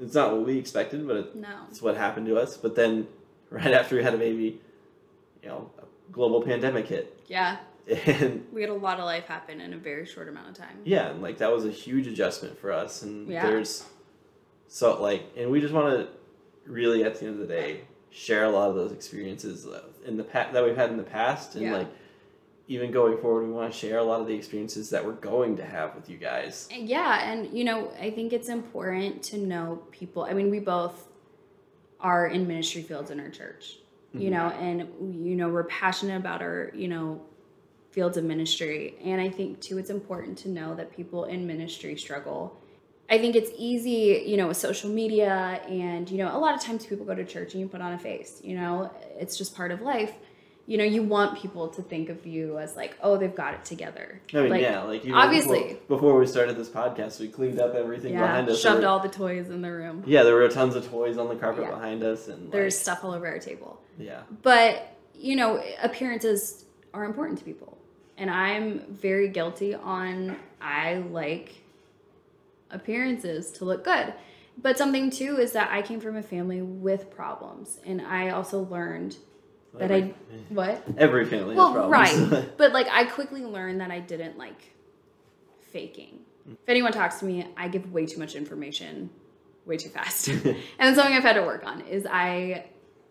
[0.00, 1.48] it's not what we expected but it, No.
[1.70, 3.06] it's what happened to us but then
[3.50, 4.60] right after we had a baby
[5.42, 7.58] you know a global pandemic hit Yeah.
[8.06, 10.76] and We had a lot of life happen in a very short amount of time.
[10.84, 13.46] yeah and like that was a huge adjustment for us and Yeah.
[13.46, 13.84] there's
[14.68, 16.08] so like and we just want to
[16.70, 20.16] really at the end of the day share a lot of those experiences uh, in
[20.16, 21.76] the past that we've had in the past and Yeah.
[21.78, 21.88] like
[22.68, 25.56] even going forward, we want to share a lot of the experiences that we're going
[25.56, 26.68] to have with you guys.
[26.70, 30.24] Yeah, and you know, I think it's important to know people.
[30.24, 31.08] I mean, we both
[32.00, 33.78] are in ministry fields in our church,
[34.12, 34.30] you mm-hmm.
[34.30, 37.20] know, and you know, we're passionate about our, you know,
[37.90, 38.96] fields of ministry.
[39.04, 42.58] And I think too it's important to know that people in ministry struggle.
[43.10, 46.62] I think it's easy, you know, with social media and, you know, a lot of
[46.62, 49.54] times people go to church and you put on a face, you know, it's just
[49.54, 50.14] part of life.
[50.66, 53.64] You know, you want people to think of you as like, oh, they've got it
[53.64, 54.20] together.
[54.32, 55.60] I mean, like, yeah, like even obviously.
[55.88, 58.60] before, before we started this podcast, we cleaned up everything yeah, behind us.
[58.60, 60.04] shoved were- all the toys in the room.
[60.06, 61.70] yeah, there were tons of toys on the carpet Yeah.
[61.70, 63.80] behind us, and There's like, stuff all over our table.
[63.98, 67.76] yeah, But, you know, appearances are important to people.
[68.16, 71.54] And I'm very guilty on I like
[72.70, 74.14] appearances to look good.
[74.60, 77.80] But something too is that I came from a family with problems.
[77.84, 79.16] And I also learned
[79.74, 80.14] that every, I
[80.48, 80.84] what?
[80.96, 82.48] every family Well, right.
[82.56, 84.72] But like I quickly learned that I didn't like
[85.72, 86.20] faking.
[86.46, 89.10] If anyone talks to me, I give way too much information
[89.64, 90.28] way too fast.
[90.28, 92.66] and it's something I've had to work on is I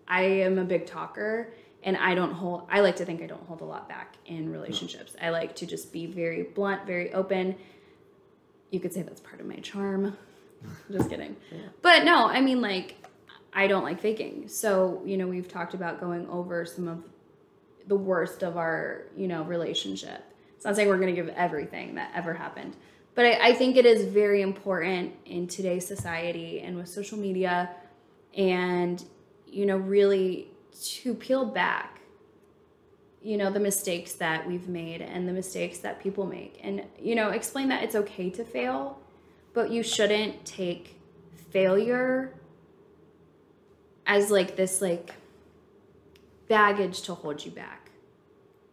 [0.08, 1.54] I am a big talker
[1.84, 4.52] and I don't hold I like to think I don't hold a lot back in
[4.52, 5.16] relationships.
[5.22, 7.56] I like to just be very blunt, very open.
[8.70, 10.18] You could say that's part of my charm.
[10.92, 11.36] just kidding.
[11.82, 12.96] But no, I mean like
[13.54, 14.48] I don't like faking.
[14.48, 17.04] So, you know, we've talked about going over some of
[17.88, 20.24] the worst of our, you know, relationship.
[20.56, 22.76] It's not saying we're going to give everything that ever happened,
[23.16, 27.72] but I, I think it is very important in today's society and with social media
[28.38, 29.04] and,
[29.48, 30.48] you know, really
[30.82, 32.00] to peel back,
[33.22, 37.16] you know, the mistakes that we've made and the mistakes that people make and, you
[37.16, 39.00] know, explain that it's okay to fail,
[39.54, 41.02] but you shouldn't take
[41.52, 42.34] failure
[44.12, 45.14] as like this like
[46.50, 47.92] baggage to hold you back.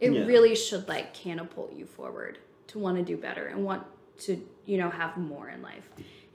[0.01, 0.27] It Yeah.
[0.27, 3.85] really should like catapult you forward to want to do better and want
[4.27, 5.89] to, you know, have more in life.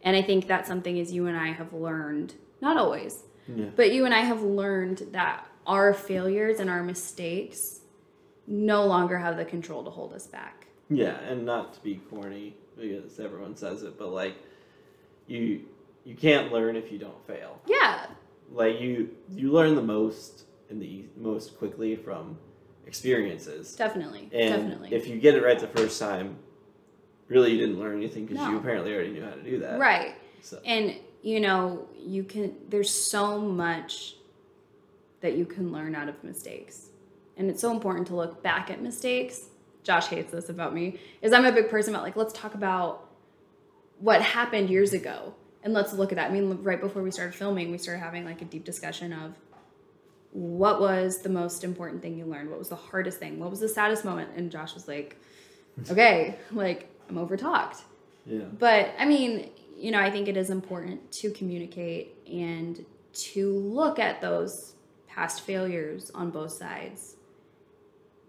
[0.04, 3.24] And I think that's something as you and I have learned, not always,
[3.54, 3.70] Yeah.
[3.76, 7.82] but you and I have learned that our failures and our mistakes
[8.48, 10.68] no longer have the control to hold us back.
[10.90, 14.36] Yeah, and not to be corny because everyone says it, but like
[15.28, 15.66] you
[16.06, 17.62] you can't learn if you don't fail.
[17.66, 18.08] Yeah.
[18.54, 22.38] Like you you learn the most and the most quickly from
[22.86, 23.76] experiences.
[23.76, 24.30] Definitely.
[24.32, 24.94] And definitely.
[24.94, 26.38] if you get it right the first time,
[27.28, 29.80] really you didn't learn anything because you apparently already knew how to do that.
[29.80, 30.16] right.
[30.42, 34.16] So And you know, you can there's so much
[35.22, 36.90] that you can learn out of mistakes.
[37.38, 39.50] And it's so important to look back at mistakes.
[39.84, 41.00] Josh hates this about me.
[41.22, 43.10] Is I'm a big person about like let's talk about
[44.00, 45.34] what happened years ago
[45.64, 46.30] and let's look at that.
[46.30, 49.34] I mean, right before we started filming, we started having like a deep discussion of
[50.32, 52.50] what was the most important thing you learned?
[52.50, 53.40] What was the hardest thing?
[53.40, 54.32] What was the saddest moment?
[54.36, 55.18] And Josh was like,
[55.92, 57.82] "Okay, like I'm overtalked.
[58.26, 58.42] yeah.
[58.58, 62.84] But I mean, you know, I think it is important to communicate and
[63.14, 64.74] to look at those
[65.08, 67.16] past failures on both sides.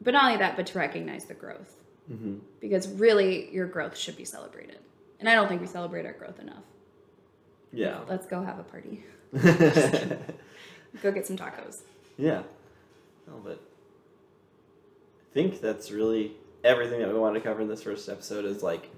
[0.03, 1.74] But not only that, but to recognize the growth.
[2.07, 4.78] hmm Because really, your growth should be celebrated.
[5.20, 6.64] And I don't think we celebrate our growth enough.
[7.74, 8.00] Yeah.
[8.08, 9.04] Let's go have a party.
[11.02, 11.80] Go get some tacos.
[12.16, 12.42] Yeah.
[13.26, 13.60] No, but
[15.30, 18.62] I think that's really everything that we wanted to cover in this first episode is
[18.62, 18.90] like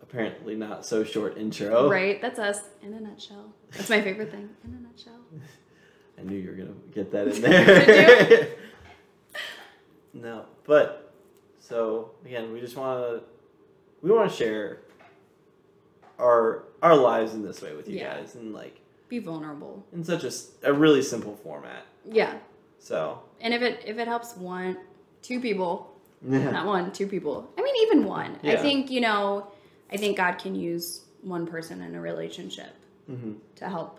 [0.00, 1.90] apparently not so short intro.
[1.90, 2.20] Right?
[2.22, 3.52] That's us in a nutshell.
[3.72, 4.48] That's my favorite thing.
[4.64, 5.20] In a nutshell.
[6.18, 8.48] I knew you were gonna get that in there.
[10.14, 11.12] No, but
[11.60, 13.22] so again, we just want to
[14.00, 14.78] we want to share
[16.18, 18.16] our our lives in this way with you Yeah.
[18.18, 19.84] guys, and like Be vulnerable.
[19.92, 21.84] in such a, a really simple format.
[22.04, 22.34] Yeah.
[22.78, 24.76] So And if it if it helps one,
[25.22, 27.48] two people, yeah, not one, two people.
[27.58, 28.38] I mean, even one.
[28.44, 29.46] I think, you know,
[29.92, 32.70] I think God can use one person in a relationship
[33.06, 33.98] hmm to help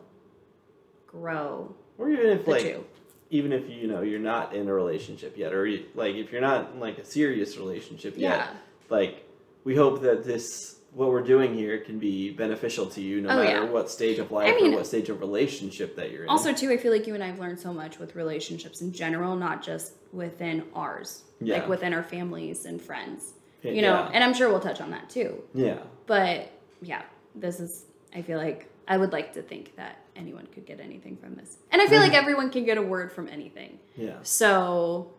[1.08, 2.86] grow or even if like two.
[3.30, 6.42] even if you know you're not in a relationship yet, or you, like if you're
[6.42, 8.48] not in like a serious relationship yet, Yeah.
[8.90, 9.26] like
[9.64, 13.44] we hope that this what we're doing here can be beneficial to you no Oh,
[13.44, 13.70] matter yeah.
[13.70, 16.30] what stage of life mean- or what stage of relationship that you're in.
[16.30, 18.92] Also, too, I feel like you and I have learned so much with relationships in
[18.92, 21.58] general, not just within ours, Yeah.
[21.60, 23.34] like within our families and friends.
[23.62, 25.44] Yeah, You know, and I'm sure we'll touch on that too.
[25.54, 26.50] yeah, But
[26.82, 27.04] yeah,
[27.36, 27.86] this is,
[28.16, 31.58] I feel like I would like to think that anyone could get anything from this.
[31.72, 33.78] And I feel like everyone can get a word from anything.
[33.96, 35.12] yeah, So,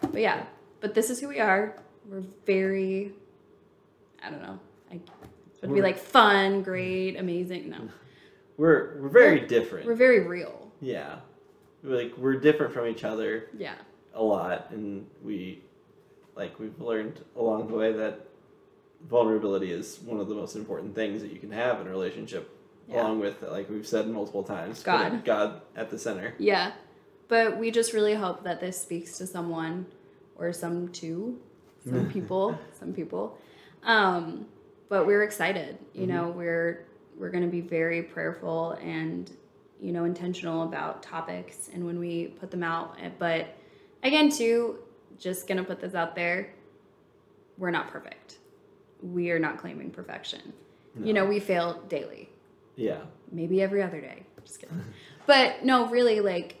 [0.00, 0.44] but yeah,
[0.80, 1.76] but this is who we are.
[2.08, 3.12] We're very,
[4.24, 4.58] I don't know.
[4.90, 5.02] I it
[5.68, 7.70] would be like fun, great, amazing.
[7.70, 7.78] No,
[8.56, 9.86] we're we're very We're- different.
[9.86, 10.72] we're very real.
[10.80, 11.16] yeah,
[11.82, 13.74] we're like we're different from each other Yeah,
[14.14, 15.62] a lot, and we
[16.36, 18.26] like we've learned along the way that
[19.08, 22.50] vulnerability is one of the most important things that you can have in a relationship
[22.88, 23.02] Yeah.
[23.02, 25.24] along with like we've said multiple times God.
[25.24, 26.72] god at the center Yeah.
[27.28, 29.86] But we just really hope that this speaks to someone
[30.36, 31.38] or some two,
[31.88, 33.38] some people, some people.
[33.84, 34.46] Um,
[34.90, 35.78] but we're excited.
[35.94, 36.12] You mm-hmm.
[36.12, 36.86] know, we're
[37.16, 39.30] we're going to be very prayerful and
[39.80, 42.98] you know intentional about topics and when we put them out.
[43.00, 43.56] Eh, but
[44.02, 44.80] again, too,
[45.18, 46.52] just going to put this out there.
[47.56, 48.38] We're not perfect.
[49.02, 50.52] We are not claiming perfection.
[51.02, 52.28] You know, we fail daily
[52.76, 54.24] yeah maybe every other day.
[54.44, 54.82] Just kidding.
[55.26, 56.56] but no, really, like,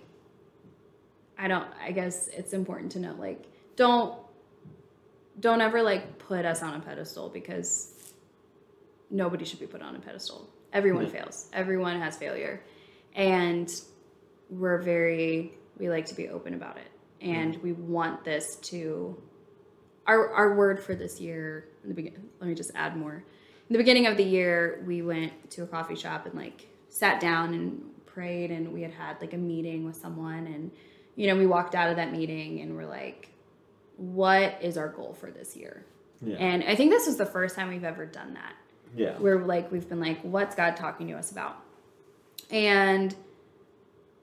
[1.36, 1.68] I don't.
[1.82, 3.44] I guess it's important to know, like,
[3.76, 4.14] don't
[5.40, 7.94] don't ever like put us on a pedestal because
[9.10, 10.48] nobody should be put on a pedestal.
[10.72, 11.10] Everyone Yeah.
[11.10, 11.48] fails.
[11.52, 12.62] Everyone has failure,
[13.14, 13.68] and
[14.48, 16.90] we're very we like to be open about it,
[17.22, 19.20] and we want this to
[20.06, 22.28] our our word for this year in the beginning.
[22.40, 23.14] Let me just add more.
[23.68, 27.20] In the beginning of the year, we went to a coffee shop and like sat
[27.20, 30.70] down and prayed, and we had had like a meeting with someone, and
[31.16, 33.30] you know we walked out of that meeting and we're like,
[33.96, 35.84] what is our goal for this year?
[36.22, 38.52] yeah And I think this was the first time we've ever done that
[38.96, 39.18] yeah.
[39.18, 41.56] Where like we've been like what's god talking to us about?
[42.50, 43.14] And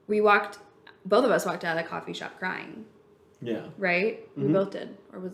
[0.06, 0.58] we walked
[1.04, 2.84] both of us walked out of the coffee shop crying.
[3.40, 3.66] Yeah.
[3.78, 4.28] Right?
[4.36, 4.52] We Mhm.
[4.52, 4.96] both did.
[5.12, 5.32] Or was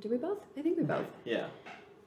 [0.00, 0.38] did we both?
[0.56, 1.06] I think we both.
[1.24, 1.46] Yeah.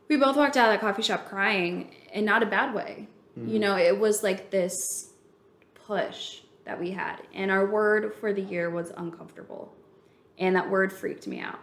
[0.07, 3.07] We both walked out of the coffee shop crying and not a bad way.
[3.35, 5.13] You know it was like this
[5.73, 7.21] push that we had.
[7.33, 9.73] And our word for the year was uncomfortable
[10.39, 11.59] and that word freaked me out.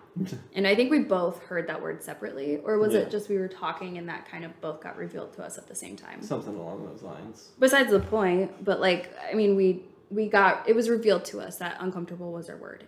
[0.54, 3.00] And i think we both heard that word separately or was Yeah.
[3.00, 5.66] it just we were talking and that kind of both got revealed to us at
[5.66, 6.22] the same time?
[6.22, 7.50] Something along those lines.
[7.58, 11.56] Besides the point but like i mean we we got it was revealed to us
[11.58, 12.84] that uncomfortable was our word.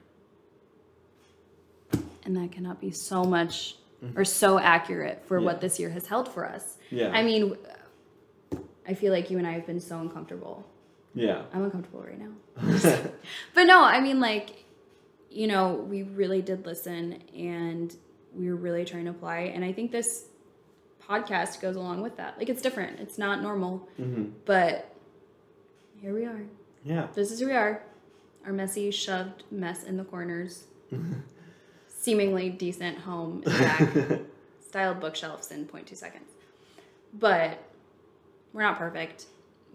[2.24, 4.18] And that cannot be so much mm-hmm.
[4.18, 5.46] or so accurate for Yeah.
[5.46, 6.76] what this year has held for us.
[6.90, 7.10] Yeah.
[7.10, 7.56] I mean
[8.86, 10.66] i feel like you and i have been so uncomfortable.
[11.14, 11.42] Yeah.
[11.52, 12.32] I'm uncomfortable right now.
[13.54, 14.64] But no i mean like
[15.30, 17.96] you know we really did listen and
[18.34, 20.26] we were really trying to apply and i think this
[21.08, 24.94] podcast goes along with that like it's different it's not normal hmm but
[26.00, 26.42] here we are.
[26.84, 27.82] yeah This is who we are.
[28.46, 30.64] Our messy, shoved mess in the corners.
[31.88, 33.58] Seemingly decent home in the
[34.10, 34.20] back.
[34.66, 36.30] Styled bookshelves in 0.2 seconds.
[37.18, 37.58] But
[38.52, 39.26] we're not perfect.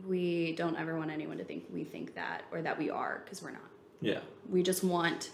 [0.08, 3.42] We don't ever want anyone to think we think that or that we are because
[3.44, 3.70] we're not.
[4.02, 5.32] yeah We just want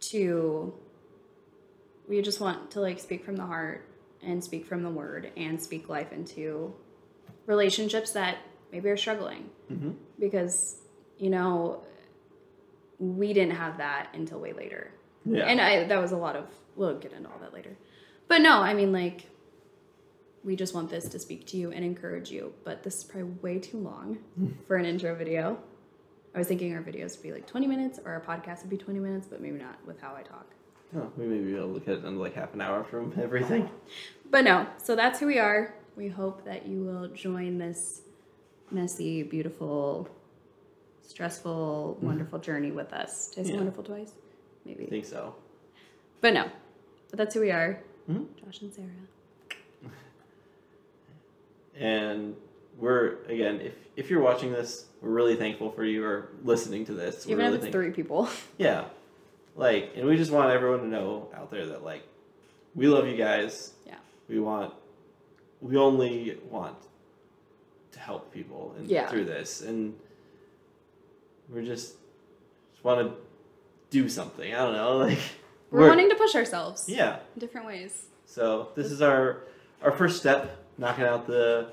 [0.00, 0.74] to
[2.08, 3.88] we just want to like speak from the heart
[4.22, 6.74] and speak from the word and speak life into
[7.46, 8.38] relationships that
[8.72, 9.50] maybe are struggling.
[9.68, 10.76] Hmm because
[11.18, 11.82] you know
[12.98, 14.90] we didn't have that until way later.
[15.24, 15.44] Yeah.
[15.44, 17.76] And i that was a lot of we'll get into all that later.
[18.28, 19.26] But no i mean like
[20.42, 23.30] we just want this to speak to you and encourage you but this is probably
[23.42, 24.18] way too long
[24.66, 25.58] for an intro video
[26.36, 28.76] i was thinking our videos would be like 20 minutes or our podcast would be
[28.76, 30.46] 20 minutes but maybe not with how i talk
[30.96, 33.68] oh, we may be able to cut it into like half an hour from everything
[34.30, 38.02] but no so that's who we are we hope that you will join this
[38.70, 40.08] messy beautiful
[41.02, 43.56] stressful wonderful journey with us did i say Yeah.
[43.58, 45.34] wonderful twice i maybe think so
[46.20, 46.50] But no,
[47.10, 47.78] but that's who we are.
[48.10, 48.26] Mhm.
[48.40, 49.06] Josh and Sarah.
[51.78, 52.34] and
[52.78, 56.92] we're again if if you're watching this we're really thankful for you or listening to
[56.92, 58.28] this we're Even really if it's thank- three people.
[58.58, 58.84] yeah
[59.56, 62.02] like and we just want everyone to know out there that like
[62.74, 63.94] we love you guys Yeah.
[64.28, 64.74] we want
[65.62, 66.76] we only want
[67.92, 69.08] to help people and Yeah.
[69.08, 69.94] through this and
[71.48, 71.94] we're just
[72.72, 73.14] just want to
[73.90, 75.18] do something i don't know like
[75.70, 78.06] We're, wanting to push ourselves yeah in different ways.
[78.26, 79.44] so this is our
[79.82, 81.68] our first step, knocking out the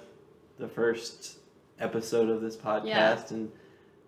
[0.63, 1.37] the first
[1.79, 2.85] episode of this podcast.
[2.85, 3.21] Yeah.
[3.29, 3.51] And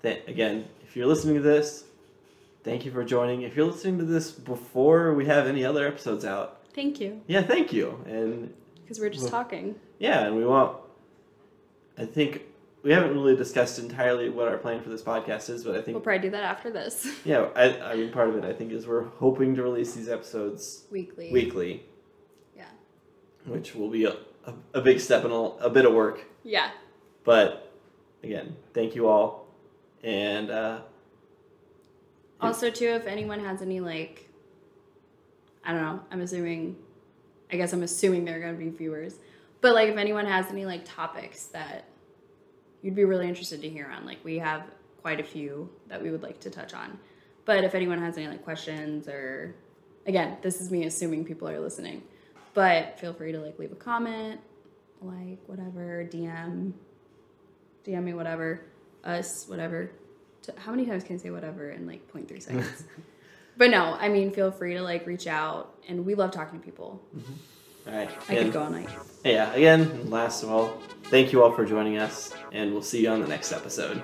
[0.02, 1.84] th- again, if you're listening to this,
[2.64, 3.42] thank you for joining.
[3.42, 7.22] If you're listening to this before we have any other episodes out, Thank you.
[7.28, 8.00] yeah, thank you.
[8.06, 8.54] And
[8.84, 9.76] Because we're just Well- talking.
[10.00, 10.78] yeah, and we want.
[11.98, 12.44] I think
[12.84, 15.96] we haven't really discussed entirely what our plan for this podcast is, but I think
[15.96, 17.06] We'll probably do that after this.
[17.26, 20.08] yeah, I, I mean part of it I think is we're hoping to release these
[20.10, 21.32] episodes Weekly.
[21.34, 21.84] weekly,
[22.56, 22.66] Yeah.
[23.46, 26.26] which will be a, a, a big step and a, a bit of work.
[26.44, 26.72] Yeah.
[27.24, 27.72] But
[28.24, 29.48] again, thank you all.
[30.04, 30.82] And uh,
[32.40, 34.30] Also, too, if anyone has any, like,
[35.64, 36.76] I don't know, I'm assuming,
[37.52, 39.16] I guess I'm assuming they're going to be viewers.
[39.62, 41.86] But, like, if anyone has any, like, topics that
[42.84, 44.64] you'd be really interested to hear on, like, we have
[45.02, 47.00] quite a few that we would like to touch on.
[47.46, 49.56] But if anyone has any, like, questions or
[50.06, 52.04] again, this is me assuming people are listening.
[52.56, 54.40] But feel free to like leave a comment,
[55.02, 56.72] like whatever, DM,
[57.86, 58.62] DM me whatever,
[59.04, 59.92] us, whatever.
[60.58, 62.86] How many times can I say whatever in like 0.3 seconds?
[63.58, 66.66] but no, I mean, feel free to like reach out, and we love talking to
[66.66, 67.02] people.
[67.16, 67.90] Mm-hmm.
[67.90, 68.10] All right.
[68.30, 68.90] I And- could go all night.
[69.24, 73.10] Yeah, again, last of all, thank you all for joining us, and we'll see you
[73.10, 74.02] on the next episode.